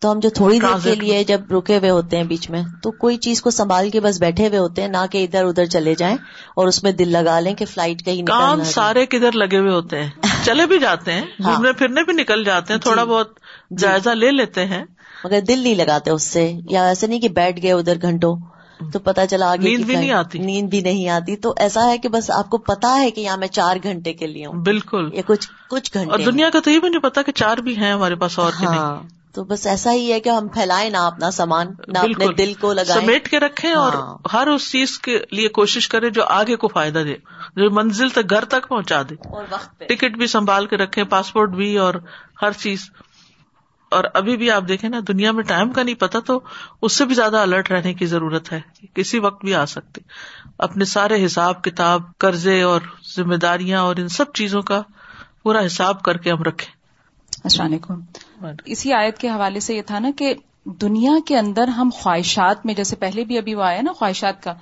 تو 0.03 0.11
ہم 0.11 0.19
جو 0.19 0.29
تھوڑی 0.29 0.59
دیر 0.59 0.83
کے 0.83 0.95
لیے 0.95 1.23
جب 1.23 1.51
رکے 1.51 1.77
ہوئے 1.77 1.89
ہوتے 1.89 2.17
ہیں 2.17 2.23
بیچ 2.23 2.49
میں 2.49 2.63
تو 2.81 2.91
کوئی 2.91 3.17
چیز 3.17 3.41
کو 3.41 3.51
سنبھال 3.51 3.89
کے 3.89 3.99
بس 3.99 4.19
بیٹھے 4.19 4.47
ہوئے 4.47 4.59
ہوتے 4.59 4.81
ہیں 4.81 4.89
نہ 4.89 5.05
کہ 5.11 5.23
ادھر 5.23 5.45
ادھر 5.45 5.65
چلے 5.65 5.95
جائیں 5.95 6.15
اور 6.55 6.67
اس 6.67 6.83
میں 6.83 6.91
دل 6.91 7.09
لگا 7.09 7.39
لیں 7.39 7.53
کہ 7.53 7.65
فلائٹ 7.65 8.05
کہیں 8.05 8.25
کام 8.25 8.63
سارے 8.63 9.05
کدھر 9.05 9.31
لگے 9.31 9.57
ہوئے 9.57 9.71
ہوتے 9.71 10.03
ہیں۔ 10.03 10.09
چلے 10.45 10.65
بھی 10.65 10.79
جاتے 10.79 11.13
ہیں 11.13 11.21
ہاں۔ 11.21 11.53
گھومنے 11.53 11.73
پھرنے 11.73 12.03
بھی 12.03 12.13
نکل 12.13 12.43
جاتے 12.43 12.73
ہیں 12.73 12.79
تھوڑا 12.79 13.03
جی۔ 13.03 13.09
بہت 13.09 13.39
جی۔ 13.69 13.75
جائزہ 13.75 14.09
لے 14.09 14.31
لیتے 14.31 14.65
ہیں۔ 14.65 14.83
مگر 15.25 15.39
دل 15.39 15.59
نہیں 15.59 15.75
لگاتے 15.75 16.11
اس 16.11 16.23
سے 16.23 16.51
یا 16.69 16.85
ایسے 16.85 17.07
نہیں 17.07 17.19
کہ 17.19 17.29
بیٹھ 17.29 17.61
گئے 17.63 17.71
ادھر 17.71 18.01
گھنٹوں 18.01 18.35
تو 18.93 18.99
پتا 18.99 19.27
چلا 19.27 19.51
آگے 19.51 19.63
نیند 19.63 19.85
بھی 19.85 19.95
نہیں 19.95 20.11
آتی۔ 20.11 20.39
نیند 20.39 20.69
بھی 20.69 20.81
نہیں 20.81 21.09
آتی۔ 21.09 21.35
تو 21.35 21.53
ایسا 21.57 21.85
ہے 21.87 21.97
کہ 21.97 22.09
بس 22.09 22.31
آپ 22.31 22.49
کو 22.49 22.57
پتا 22.57 22.95
ہے 22.99 23.11
کہ 23.11 23.21
یہاں 23.21 23.37
میں 23.37 23.47
چار 23.47 23.77
گھنٹے 23.83 24.13
کے 24.13 24.27
لیے 24.27 24.45
ہوں۔ 24.45 24.53
بالکل۔ 24.53 25.09
یا 25.13 25.21
کچھ 25.25 25.47
کچھ 25.69 25.91
گھنٹے 25.93 26.11
اور 26.11 26.19
دنیا 26.19 26.49
کا 26.49 26.59
تو 26.59 26.71
یہ 26.71 26.79
بھی 26.79 26.89
نہیں 26.89 27.01
پتا 27.01 27.21
کہ 27.21 27.31
چار 27.31 27.57
بھی 27.57 27.77
ہیں 27.77 27.93
ہمارے 27.93 28.15
پاس 28.15 28.39
اور 28.39 28.53
ہاں۔ 28.63 29.22
تو 29.33 29.43
بس 29.43 29.67
ایسا 29.67 29.91
ہی 29.91 30.13
ہے 30.13 30.19
کہ 30.19 30.29
ہم 30.29 30.47
پھیلائیں 30.47 30.89
نہ 30.89 30.97
اپنا 30.97 31.31
سامان 31.31 31.67
نہ 31.87 31.99
اپنے 31.99 32.25
دل 32.37 32.53
کو 32.53 32.73
لگائیں۔ 32.73 33.01
سمیٹ 33.01 33.29
کے 33.29 33.39
رکھے 33.39 33.71
اور 33.73 33.93
ہاں۔ 33.93 34.17
ہر 34.33 34.47
اس 34.47 34.71
چیز 34.71 34.99
کے 34.99 35.19
لیے 35.31 35.47
کوشش 35.47 35.87
کرے 35.89 36.09
جو 36.09 36.23
آگے 36.23 36.55
کو 36.55 36.67
فائدہ 36.67 36.99
دے 36.99 37.13
جو 37.55 37.71
منزل 37.71 38.09
تک 38.09 38.29
گھر 38.29 38.45
تک 38.45 38.67
پہنچا 38.67 39.01
دے۔ 39.01 39.15
اور 39.25 39.43
وقت 39.49 39.79
ٹکٹ 39.79 40.17
بھی 40.17 40.27
سنبھال 40.27 40.65
کے 40.65 40.77
رکھے 40.77 41.03
پاسپورٹ 41.03 41.49
بھی 41.49 41.77
اور 41.77 41.93
ہر 42.41 42.51
چیز۔ 42.51 42.89
اور 43.91 44.03
ابھی 44.13 44.37
بھی 44.37 44.51
آپ 44.51 44.63
دیکھیں 44.67 44.89
نا 44.89 44.99
دنیا 45.07 45.31
میں 45.31 45.43
ٹائم 45.43 45.71
کا 45.71 45.83
نہیں 45.83 45.95
پتا 45.95 46.19
تو 46.19 46.39
اس 46.81 46.93
سے 46.93 47.05
بھی 47.05 47.15
زیادہ 47.15 47.37
الرٹ 47.37 47.71
رہنے 47.71 47.93
کی 47.93 48.05
ضرورت 48.05 48.51
ہے 48.51 48.61
کسی 48.93 49.19
وقت 49.19 49.45
بھی 49.45 49.55
آ 49.55 49.65
سکتے۔ 49.65 50.01
اپنے 50.57 50.85
سارے 50.85 51.25
حساب 51.25 51.63
کتاب 51.63 52.01
قرضے 52.17 52.61
اور 52.61 52.81
ذمہ 53.15 53.35
داریاں 53.35 53.81
اور 53.81 53.95
ان 53.95 54.07
سب 54.07 54.25
چیزوں 54.33 54.61
کا 54.61 54.81
پورا 55.43 55.65
حساب 55.65 56.01
کر 56.01 56.17
کے 56.17 56.31
ہم 56.31 56.43
رکھے 56.43 56.82
السلام 57.43 57.67
علیکم۔ 57.67 57.99
اسی 58.65 58.93
آیت 58.93 59.17
کے 59.17 59.29
حوالے 59.29 59.59
سے 59.59 59.75
یہ 59.75 59.81
تھا 59.81 59.99
نا 59.99 60.09
کہ 60.17 60.33
دنیا 60.65 61.11
کے 61.25 61.37
اندر 61.37 61.67
ہم 61.67 61.89
خواہشات 61.93 62.65
میں 62.65 62.73
جیسے 62.73 62.95
پہلے 62.95 63.25
بھی 63.25 63.37
ابھی 63.37 63.55
وہ 63.55 63.63
آیا 63.63 63.81
نا 63.81 63.93
خواہشات 63.93 64.43
کا 64.43 64.53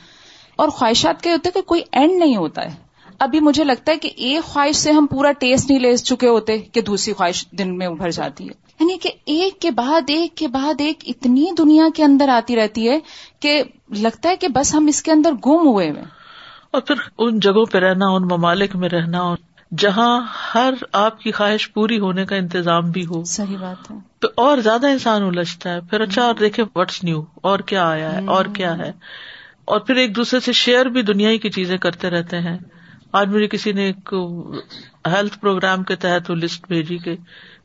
اور 0.55 0.69
خواہشات 0.69 1.21
کے 1.21 1.31
ہوتے 1.31 1.49
کہ 1.53 1.61
کوئی 1.61 1.81
اینڈ 1.91 2.11
نہیں 2.11 2.35
ہوتا 2.35 2.61
ہے۔ 2.61 2.75
ابھی 3.19 3.39
مجھے 3.39 3.63
لگتا 3.63 3.91
ہے 3.91 3.97
کہ 3.97 4.09
ایک 4.15 4.43
خواہش 4.43 4.75
سے 4.75 4.91
ہم 4.91 5.05
پورا 5.05 5.31
ٹیسٹ 5.31 5.69
نہیں 5.69 5.79
لے 5.79 5.97
چکے 5.97 6.27
ہوتے 6.27 6.57
کہ 6.57 6.81
دوسری 6.81 7.13
خواہش 7.13 7.47
دن 7.51 7.77
میں 7.77 7.87
ابھر 7.87 8.11
جاتی 8.11 8.43
ہے۔ 8.43 8.53
یعنی 8.79 8.97
کہ 8.97 9.09
ایک 9.25 9.61
کے 9.61 9.71
بعد 9.71 10.01
ایک 10.07 10.37
کے 10.37 10.47
بعد 10.47 10.81
ایک 10.81 11.03
اتنی 11.07 11.45
دنیا 11.57 11.85
کے 11.95 12.03
اندر 12.03 12.29
آتی 12.29 12.55
رہتی 12.55 12.89
ہے 12.89 12.99
کہ 13.39 13.63
لگتا 13.89 14.29
ہے 14.29 14.35
کہ 14.35 14.47
بس 14.47 14.75
ہم 14.75 14.87
اس 14.87 15.03
کے 15.03 15.11
اندر 15.11 15.31
گم 15.31 15.67
ہوئے 15.67 15.89
ہوئے 15.89 16.03
اور 16.71 16.81
پھر 16.81 16.95
ان 17.17 17.39
جگہوں 17.39 17.65
پہ 17.65 17.77
رہنا 17.77 18.05
ان 18.07 18.23
ممالک 18.23 18.75
میں 18.75 18.89
رہنا 18.89 19.35
جہاں 19.77 20.25
ہر 20.55 20.73
آپ 20.93 21.19
کی 21.19 21.31
خواہش 21.31 21.73
پوری 21.73 21.99
ہونے 21.99 22.25
کا 22.25 22.35
انتظام 22.35 22.91
بھی 22.91 23.05
ہو۔ 23.05 23.23
صحیح 23.23 23.57
بات 23.57 23.91
ہے۔ 23.91 23.95
تو 24.19 24.27
اور 24.37 24.57
زیادہ 24.57 24.87
انسان 24.87 25.23
الجھتا 25.23 25.73
ہے۔ 25.73 25.79
پھر 25.89 26.01
اچھا 26.01 26.21
اور 26.23 26.35
دیکھے 26.35 26.63
وٹس 26.75 27.03
نیو 27.03 27.23
اور 27.35 27.59
کیا 27.59 27.89
آیا 27.89 28.15
ہے؟ 28.15 28.27
اور 28.27 28.45
کیا 28.55 28.77
ہے؟ 28.77 28.91
اور 29.65 29.79
پھر 29.79 29.95
ایک 29.95 30.15
دوسرے 30.15 30.39
سے 30.39 30.51
شیئر 30.51 30.85
بھی 30.85 31.01
دنیا 31.01 31.37
کی 31.37 31.49
چیزیں 31.49 31.77
کرتے 31.77 32.09
رہتے 32.09 32.39
ہیں۔ 32.39 32.57
آج 33.11 33.27
مجھے 33.27 33.47
کسی 33.47 33.71
نے 33.71 33.81
ایک 33.85 34.13
ہیلتھ 35.05 35.39
پروگرام 35.39 35.83
کے 35.83 35.95
تحت 35.95 36.31
وہ 36.31 36.35
لسٹ 36.35 36.67
بھیجی 36.67 36.97
کہ 36.97 37.15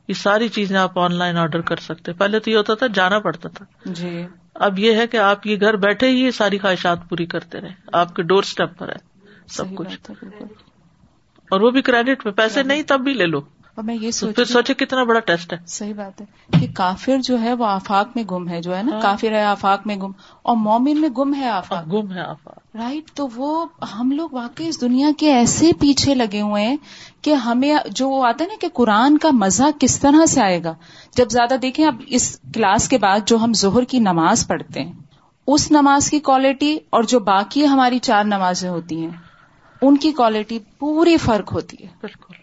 یہ 0.08 0.14
ساری 0.14 0.48
چیزیں 0.48 0.76
آپ 0.76 0.98
آن 0.98 1.14
لائن 1.14 1.36
آرڈر 1.36 1.60
کر 1.60 1.76
سکتے۔ 1.76 2.12
پہلے 2.12 2.38
تو 2.38 2.50
یہ 2.50 2.56
ہوتا 2.56 2.74
تھا 2.74 2.86
جانا 2.86 3.18
پڑتا 3.18 3.48
تھا۔ 3.48 3.64
جی۔ 3.84 4.26
اب 4.54 4.78
یہ 4.78 4.92
ہے 4.92 5.06
کہ 5.06 5.16
آپ 5.16 5.46
یہ 5.46 5.56
گھر 5.60 5.76
بیٹھے 5.76 6.08
ہی 6.08 6.24
یہ 6.24 6.30
ساری 6.30 6.58
خواہشات 6.58 6.98
پوری 7.08 7.26
کرتے 7.26 7.60
رہے 7.60 7.70
آپ 7.92 8.14
کے 8.14 8.22
ڈور 8.22 8.42
اسٹیپ 8.42 8.78
پر 8.78 8.88
ہے۔ 8.88 9.16
سب 9.48 9.64
کچھ۔ 9.74 10.12
اور 11.50 11.60
وہ 11.60 11.70
بھی 11.70 11.82
کریڈٹ 11.82 12.24
میں 12.24 12.32
پیسے 12.32 12.62
نہیں 12.62 12.82
تب 12.82 13.00
بھی 13.00 13.14
لے 13.14 13.26
لو۔ 13.26 13.40
اور 13.74 13.84
میں 13.84 13.94
یہ 13.94 14.10
پھر 14.20 14.44
سوچے 14.44 14.74
کتنا 14.74 15.04
بڑا 15.04 15.20
ٹیسٹ 15.20 15.52
ہے۔ 15.52 15.58
صحیح 15.66 15.94
بات 15.94 16.20
ہے 16.20 16.26
کہ 16.60 16.66
کافر 16.74 17.18
جو 17.18 17.40
ہے 17.40 17.52
وہ 17.52 17.66
آفاق 17.66 18.08
میں 18.14 18.24
گم 18.30 18.48
ہے 18.48 18.62
جو 18.62 18.76
ہے 18.76 18.82
نا 18.82 18.94
ہاں۔ 18.94 19.00
کافر 19.00 19.32
ہے 19.32 19.42
آفاق 19.42 19.86
میں 19.86 19.96
گم۔ 19.96 20.10
اور 20.42 20.56
مومن 20.56 21.00
میں 21.00 21.08
گم 21.08 21.34
ہے 21.34 21.48
آفاق۔ 21.48 21.92
گم 21.92 22.12
ہے 22.12 22.20
آفاق۔ 22.20 22.76
رائٹ 22.76 23.10
تو 23.14 23.28
وہ 23.36 23.66
ہم 23.94 24.10
لوگ 24.10 24.28
واقعی 24.32 24.68
اس 24.68 24.80
دنیا 24.80 25.08
کے 25.18 25.34
ایسے 25.34 25.70
پیچھے 25.80 26.14
لگے 26.14 26.40
ہوئے 26.40 26.66
ہیں 26.66 26.76
کہ 27.22 27.34
ہمیں 27.34 27.76
جو 27.90 28.22
آتا 28.22 28.44
ہے 28.44 28.48
نا 28.48 28.54
کہ 28.60 28.68
قرآن 28.72 29.18
کا 29.18 29.30
مزہ 29.32 29.64
کس 29.80 30.00
طرح 30.00 30.26
سے 30.26 30.42
آئے 30.42 30.64
گا۔ 30.64 30.74
جب 31.16 31.28
زیادہ 31.30 31.54
دیکھیں 31.62 31.86
اب 31.86 31.94
اس 32.06 32.40
کلاس 32.54 32.88
کے 32.88 32.98
بعد 32.98 33.20
جو 33.26 33.36
ہم 33.36 33.52
ظہر 33.52 33.84
کی 33.84 33.98
نماز 33.98 34.46
پڑھتے 34.46 34.82
ہیں 34.82 34.92
اس 35.46 35.70
نماز 35.70 36.10
کی 36.10 36.18
کوالٹی 36.18 36.78
اور 36.90 37.02
جو 37.02 37.20
باقی 37.20 37.66
ہماری 37.66 37.98
چار 37.98 38.24
نمازیں 38.24 38.68
ہوتی 38.68 39.02
ہیں 39.02 39.10
ان 39.82 39.96
کی 39.96 40.12
کوالٹی 40.12 40.58
پوری 40.78 41.16
فرق 41.16 41.52
ہوتی 41.52 41.76
ہے۔ 41.80 41.88
بالکل۔ 42.00 42.34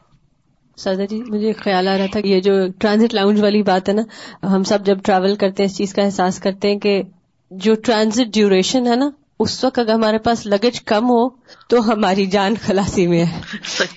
سردا 0.77 1.05
جی 1.05 1.21
مجھے 1.23 1.53
خیال 1.53 1.87
آ 1.87 1.97
رہا 1.97 2.05
تھا 2.11 2.19
یہ 2.23 2.39
جو 2.39 2.53
ٹرانزٹ 2.79 3.13
لاؤنج 3.13 3.41
والی 3.41 3.61
بات 3.63 3.89
ہے 3.89 3.93
نا 3.93 4.01
ہم 4.55 4.63
سب 4.63 4.85
جب 4.85 4.97
ٹریول 5.03 5.35
کرتے 5.35 5.63
ہیں 5.63 5.69
اس 5.69 5.77
چیز 5.77 5.93
کا 5.93 6.01
احساس 6.01 6.39
کرتے 6.39 6.71
ہیں 6.71 6.79
کہ 6.79 7.01
جو 7.51 7.73
ٹرانزٹ 7.75 8.33
ڈیوریشن 8.33 8.87
ہے 8.87 8.95
نا 8.95 9.09
اس 9.39 9.63
وقت 9.63 9.79
اگر 9.79 9.93
ہمارے 9.93 10.17
پاس 10.17 10.45
لگیج 10.45 10.81
کم 10.81 11.09
ہو 11.09 11.29
تو 11.69 11.93
ہماری 11.93 12.25
جان 12.25 12.53
خلاسی 12.65 13.07
میں 13.07 13.25
ہے۔ 13.25 13.41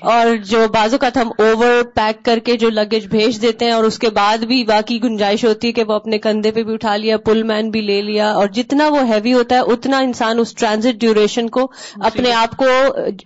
اور 0.01 0.37
جو 0.37 0.67
بازو 0.75 0.99
کا 0.99 1.09
ہم 1.17 1.29
اوور 1.39 1.83
پیک 1.95 2.25
کر 2.25 2.39
کے 2.39 2.57
جو 2.57 2.71
لگیج 2.71 3.07
بھیج 3.07 3.43
دیتے 3.43 3.65
ہیں 3.65 3.73
اور 3.73 3.85
اس 3.85 3.99
کے 3.99 4.11
بعد 4.11 4.39
بھی 4.39 4.65
باقی 4.65 5.03
گنجائش 5.03 5.45
ہوتی 5.45 5.69
ہے 5.69 5.73
کہ 5.73 5.85
وہ 5.89 5.93
اپنے 5.93 6.19
کندھے 6.19 6.51
پہ 6.51 6.63
بھی 6.63 6.75
اٹھا 6.75 6.97
لیا 6.97 7.19
پل 7.19 7.43
مین 7.43 7.71
بھی 7.71 7.81
لے 7.81 8.03
لیا 8.03 8.33
اور 8.33 8.49
جتنا 8.49 8.89
وہ 8.89 9.09
ہیوی 9.09 9.33
ہوتا 9.33 9.55
ہے 9.55 9.61
اتنا 9.61 9.99
انسان 9.99 10.39
اس 10.39 10.55
ٹرانزٹ 10.55 11.01
ڈیوریشن 11.01 11.49
کو 11.49 11.73
اپنے 12.01 12.33
آپ 12.33 12.57
کو 12.57 12.65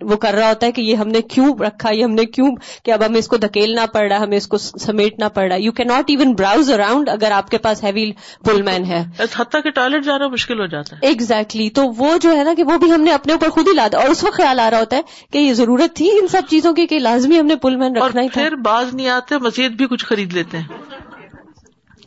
وہ 0.01 0.17
کر 0.17 0.35
رہا 0.35 0.49
ہوتا 0.49 0.67
ہے 0.67 0.73
کہ 0.73 0.81
یہ 0.81 0.95
ہم 0.95 1.09
نے 1.09 1.23
کیوں 1.23 1.55
رکھا 1.59 1.95
یہ 1.95 2.05
ہم 2.05 2.11
نے 2.11 2.25
کیوں 2.25 2.57
کہ 2.85 2.91
اب 2.91 3.07
ہمیں 3.07 3.19
اس 3.19 3.29
کو 3.29 3.37
دھکیلنا 3.37 3.87
پڑ 3.87 4.09
رہا 4.09 4.17
ہے 4.17 4.21
ہمیں 4.21 4.37
اس 4.37 4.47
کو 4.47 4.59
سمیٹنا 4.59 5.29
پڑ 5.29 5.43
رہا 5.49 5.57
ہے۔ 5.57 5.61
یو 5.61 5.73
کی 5.73 5.85
ناٹ 5.85 6.05
ایون 6.09 6.33
براؤز 6.33 6.71
اراؤنڈ 6.71 7.09
اگر 7.09 7.31
آپ 7.31 7.51
کے 7.51 7.59
پاس 7.59 7.85
ہیوی 7.85 8.13
پل 8.45 8.63
مین 8.63 8.85
ہے۔ 8.85 9.05
حتیٰ 9.37 9.63
کہ 9.63 9.71
ٹوائلٹ 9.71 10.05
جانا 10.05 10.29
مشکل 10.29 10.61
ہو 10.61 10.67
جاتا 10.67 10.97
ہے۔ 10.97 11.07
ایگزیکٹلی 11.07 11.71
تو 11.71 11.83
وہ 12.01 12.19
جو 12.19 12.37
ہے 12.37 12.45
نا 12.45 12.55
کہ 12.57 12.65
وہ 12.65 12.79
بھی 12.79 12.93
ہم 12.93 13.01
نے 13.01 13.13
اپنے 13.13 13.33
اوپر 13.33 13.49
خود 13.49 13.69
ہی 13.69 13.73
لادا 13.73 13.99
اور 13.99 14.09
اس 14.09 14.25
وقت 14.25 14.35
خیال 14.35 14.61
آ 14.61 14.71
رہا 14.71 14.79
ہوتا 14.79 14.97
ہے 14.97 15.03
کہ 15.33 15.39
یہ 15.39 15.55
ضرورت 15.55 15.97
تھی 15.97 16.11
ان 16.11 16.29
سب 16.29 16.43
چیزوں 16.49 16.73
کی 16.73 16.87
کہ 16.87 16.99
لازمی 16.99 17.41
ہم 17.41 17.47
نے 17.47 17.57
پل 17.57 17.77
مین 17.77 17.97
رکھنا 17.97 18.23
ہی 18.23 18.29
تھا۔ 18.29 18.41
پھر 18.41 18.57
باز 18.57 18.95
نہیں 18.95 19.09
آتے 19.09 19.39
مزید 19.39 19.73
بھی 19.73 19.87
کچھ 19.87 20.07
خرید 20.07 20.33
لیتے 20.33 20.59
ہیں۔ 20.59 20.65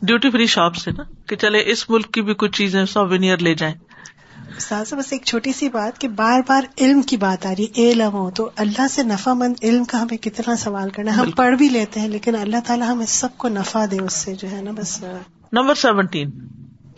ڈیوٹی 0.02 0.30
فری 0.30 0.46
شاپ 0.46 0.76
سے 0.76 0.90
نا 0.90 1.02
کہ 1.28 1.36
چلے 1.36 1.62
اس 1.66 1.90
ملک 1.90 2.12
کی 2.12 2.22
بھی 2.22 2.34
کچھ 2.34 2.52
چیزیں 2.52 2.84
سوینئر 2.84 3.38
لے 3.38 3.54
جائیں۔ 3.54 3.74
ساتھ 4.58 4.94
بس 4.94 5.12
ایک 5.12 5.24
چھوٹی 5.24 5.52
سی 5.52 5.68
بات 5.68 6.00
کہ 6.00 6.08
بار 6.08 6.40
بار 6.48 6.62
علم 6.80 7.02
کی 7.02 7.16
بات 7.16 7.46
آ 7.46 7.52
رہی 7.58 7.66
علم 7.76 8.12
ہو 8.12 8.30
تو 8.30 8.50
اللہ 8.56 8.88
سے 8.90 9.02
نفع 9.02 9.32
مند 9.32 9.54
علم 9.62 9.84
کا 9.84 10.02
ہمیں 10.02 10.16
کتنا 10.16 10.56
سوال 10.56 10.90
کرنا 10.90 11.10
ہے۔ 11.10 11.16
ہم 11.16 11.30
پڑھ 11.30 11.56
بھی 11.56 11.68
لیتے 11.68 12.00
ہیں 12.00 12.08
لیکن 12.08 12.36
اللہ 12.36 12.56
تعالیٰ 12.66 12.88
ہمیں 12.88 13.06
سب 13.06 13.28
کو 13.36 13.48
نفع 13.48 13.84
دے 13.90 13.98
اس 13.98 14.12
سے 14.12 14.34
جو 14.34 14.50
ہے 14.50 14.62
نا 14.62 14.70
بس۔ 14.70 15.02
نمبر 15.52 15.74
سیونٹین 15.74 16.30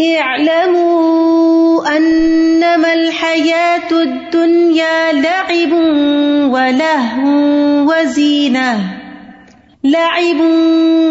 اعلموا 0.00 1.96
انما 1.96 2.92
الحياة 2.92 3.90
الدنيا 3.92 5.12
لعب 5.12 5.72
ولهو 6.52 7.26
وزينة 7.90 8.96
لعب 9.84 10.40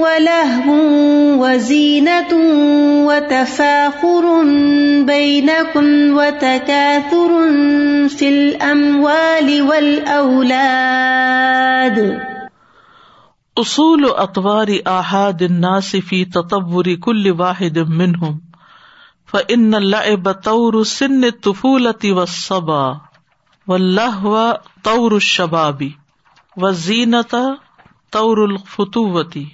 ولهو 0.05 0.73
وزينة 1.43 2.33
وتفاخر 3.07 4.43
بينكم 5.03 6.17
وتكاثر 6.17 7.29
في 8.09 8.29
الأموال 8.29 9.61
والأولاد 9.61 10.95
اصول 13.57 14.05
اطوار 14.05 14.79
احاد 14.87 15.43
الناس 15.43 15.95
في 15.95 16.25
تطور 16.25 16.95
كل 16.95 17.35
واحد 17.39 17.79
منهم 17.79 18.41
فن 19.25 19.75
اللعب 19.75 20.31
طور 20.31 20.83
سن 20.83 21.23
الطفولة 21.23 21.99
والصبا 22.03 23.01
واللهو 23.67 24.61
طور 24.83 25.15
الشباب 25.15 25.91
والزينة 26.57 27.59
طور 28.11 28.45
الفتوة 28.45 29.45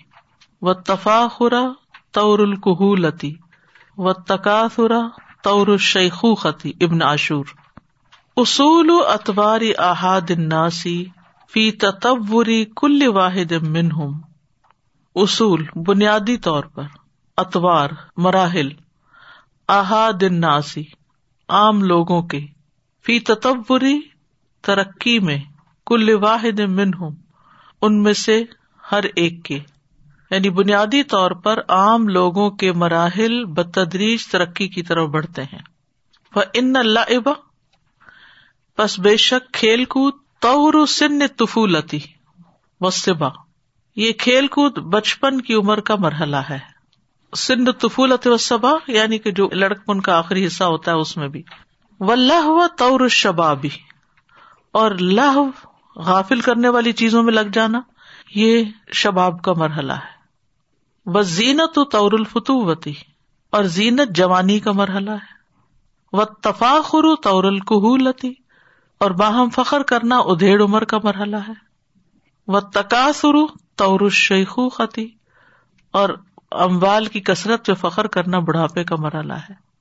والتفاخر 0.62 1.76
طور 2.14 2.44
الكهولة 2.44 3.38
والتكاثر 3.98 5.12
طور 5.44 5.74
الشيخوخة 5.74 6.74
ابن 6.82 7.02
عاشور 7.02 7.56
اصول 8.38 8.90
اتوار 9.06 9.62
احاد 9.80 10.32
الناس 10.32 10.88
فی 11.48 11.72
تطور 11.72 12.46
کل 12.76 13.08
واحد 13.08 13.54
منہم 13.62 14.22
اصول 15.16 15.66
بنیادی 15.76 16.38
طور 16.38 16.64
پر 16.64 16.84
اتوار 17.38 17.90
مراحل 18.18 18.70
احاد 19.74 20.24
الناسی، 20.24 20.84
عام 21.50 21.84
لوگوں 21.84 22.22
کے، 22.22 22.46
فی 23.06 23.20
تطوری، 23.20 24.00
ترقی 24.62 25.20
میں، 25.20 25.38
کل 25.86 26.10
واحد 26.22 26.60
منہم، 26.60 27.14
ان 27.82 28.04
میں 28.04 28.14
سے 28.14 28.44
ہر 28.92 29.04
ایک 29.16 29.44
کے۔ 29.44 29.60
یعنی 30.32 30.50
بنیادی 30.50 31.04
طور 31.04 31.32
پر 31.32 31.60
عام 31.68 32.08
لوگوں 32.08 32.50
کے 32.50 32.72
مراحل 32.72 33.46
بتدریج 33.46 34.28
ترقی 34.28 34.68
کی 34.68 34.84
طرف 34.84 35.10
بڑھتے 35.10 35.44
ہیں۔ 35.44 35.60
وہ 36.36 36.42
ان 36.54 36.76
اللہ 36.76 37.30
بس 38.78 39.00
بے 39.00 39.18
شک 39.18 39.54
کھیل 39.54 39.86
کود 39.86 40.14
طور 40.40 40.86
سن 40.86 41.28
طفولتی 41.28 42.00
وسبا 42.82 43.30
یہ 43.96 44.12
کھیل 44.12 44.48
کود 44.48 44.78
بچپن 44.78 45.42
کی 45.42 45.54
عمر 45.54 45.80
کا 45.80 45.96
مرحلہ 46.00 46.36
ہے۔ 46.36 46.71
سند 47.38 47.68
طفولت 47.80 48.28
وسبا 48.28 48.72
یعنی 48.88 49.18
کہ 49.18 49.32
جو 49.32 49.50
لڑکپن 49.52 50.02
کا 50.02 50.18
آخری 50.18 50.48
حصہ 50.48 50.64
ہوتا 50.64 50.92
ہے 50.92 50.96
اس 50.96 51.18
میں 51.18 51.28
بھی۔ 51.28 51.44
و 52.00 52.16
لہ 52.16 52.68
طور 52.78 53.08
شبابی 53.08 53.70
اور 54.72 54.92
لہ 54.92 55.38
غافل 55.96 56.42
کرنے 56.42 56.70
والی 56.70 56.92
چیزوں 56.92 57.24
میں 57.24 57.34
لگ 57.34 57.50
جانا، 57.54 57.82
یہ 58.36 58.64
شباب 58.94 59.42
کا 59.42 59.54
مرحلہ 59.54 59.94
ہے۔ 59.94 60.22
وہ 61.06 61.22
زینت 61.22 61.80
طور 61.92 62.12
الفتوتی 62.12 62.94
اور 63.50 63.64
زینت 63.64 64.16
جوانی 64.16 64.60
کا 64.60 64.72
مرحلہ 64.72 65.12
ہے۔ 65.12 65.42
وہ 66.14 66.24
تفاخر 66.24 67.16
طور 67.24 67.44
القحولتی 67.44 68.34
اور 68.98 69.12
باہم 69.12 69.50
فخر 69.50 69.84
کرنا 69.84 70.20
ادھیڑ 70.20 70.64
عمر 70.64 70.84
کا 70.84 70.98
مرحلہ 71.04 71.36
ہے۔ 71.36 71.54
وہ 72.48 72.60
تقاصر 72.60 73.56
طور 73.76 74.00
الشیخو 74.00 74.70
خطی 74.70 75.10
اور 75.92 76.10
اموال 76.52 77.06
کی 77.06 77.20
کثرت 77.20 77.66
پہ 77.66 77.74
فخر 77.74 78.08
کرنا 78.08 78.40
بڑھاپے 78.40 78.84
کا 78.84 78.96
مرحلہ 78.96 79.34
ہے۔ 79.34 79.72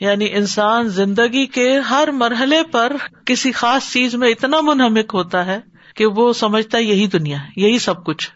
یعنی 0.00 0.26
انسان 0.30 0.88
زندگی 0.88 1.46
کے 1.46 1.78
ہر 1.78 2.08
مرحلے 2.12 2.62
پر 2.72 2.92
کسی 3.24 3.52
خاص 3.52 3.92
چیز 3.92 4.14
میں 4.14 4.28
اتنا 4.28 4.60
منہمک 4.60 5.10
ہوتا 5.14 5.46
ہے 5.46 5.60
کہ 5.96 6.06
وہ 6.06 6.32
سمجھتا 6.32 6.78
ہے 6.78 6.82
یہی 6.82 7.06
دنیا 7.06 7.42
ہے، 7.42 7.48
یہی 7.56 7.78
سب 7.78 8.04
کچھ۔ 8.04 8.30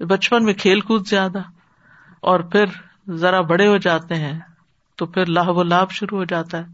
بچپن 0.00 0.44
میں 0.44 0.54
کھیل 0.54 0.80
کود 0.80 1.08
زیادہ 1.08 1.38
اور 2.20 2.40
پھر 2.40 2.64
ذرا 3.14 3.40
بڑے 3.40 3.66
ہو 3.66 3.76
جاتے 3.76 4.14
ہیں 4.14 4.38
تو 4.96 5.06
پھر 5.06 5.26
لاہ 5.26 5.48
و 5.48 5.62
لابھ 5.62 5.92
شروع 5.94 6.18
ہو 6.18 6.24
جاتا 6.24 6.58
ہے۔ 6.58 6.64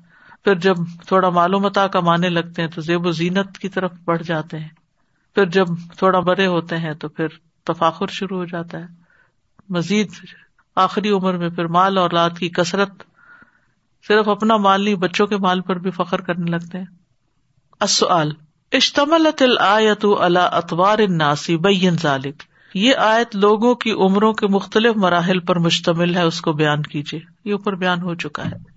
پھر 0.44 0.55
جب 0.55 0.74
تھوڑا 1.07 1.31
معلومتا 1.31 1.87
کمانے 1.87 2.29
لگتے 2.29 2.62
ہیں 2.62 2.68
تو 2.68 2.81
زیب 2.81 3.07
و 3.07 3.11
زینت 3.11 3.59
کی 3.59 3.68
طرف 3.68 3.92
بڑھ 4.05 4.22
جاتے 4.22 4.59
ہیں۔ 4.59 4.68
پھر 5.35 5.46
جب 5.46 5.66
تھوڑا 5.98 6.20
بڑے 6.20 6.46
ہوتے 6.46 6.77
ہیں 6.77 6.94
تو 6.94 7.09
پھر 7.09 7.27
تفاخر 7.64 8.07
شروع 8.07 8.38
ہو 8.38 8.44
جاتا 8.44 8.79
ہے۔ 8.79 9.03
مزید 9.68 10.09
آخری 10.77 11.11
عمر 11.11 11.35
میں 11.35 11.48
پھر 11.48 11.66
مال 11.66 11.98
اور 11.98 12.11
لاد 12.11 12.31
کی 12.38 12.48
کثرت، 12.48 12.90
صرف 14.09 14.29
اپنا 14.29 14.57
مال 14.57 14.85
نہیں، 14.85 14.94
بچوں 14.94 15.27
کے 15.27 15.37
مال 15.37 15.61
پر 15.61 15.79
بھی 15.79 15.90
فخر 15.90 16.20
کرنے 16.20 16.50
لگتے 16.50 16.79
ہیں۔ 16.79 16.85
السؤال، 17.81 18.33
اشتملت 18.72 19.42
الآیت 19.42 20.05
علی 20.20 20.40
اطوار 20.53 20.98
الناس 20.98 21.50
بین 21.50 21.96
ذالک۔ 22.03 22.42
یہ 22.74 22.94
آیت 22.96 23.37
لوگوں 23.37 23.74
کی 23.74 23.92
عمروں 23.92 24.33
کے 24.33 24.46
مختلف 24.46 24.96
مراحل 24.96 25.40
پر 25.40 25.59
مشتمل 25.59 26.14
ہے، 26.14 26.22
اس 26.22 26.40
کو 26.40 26.53
بیان 26.53 26.83
کیجیے 26.83 27.20
یہ 27.44 27.53
اوپر 27.53 27.74
بیان 27.74 28.03
ہو 28.03 28.14
چکا 28.14 28.44
ہے۔ 28.44 28.73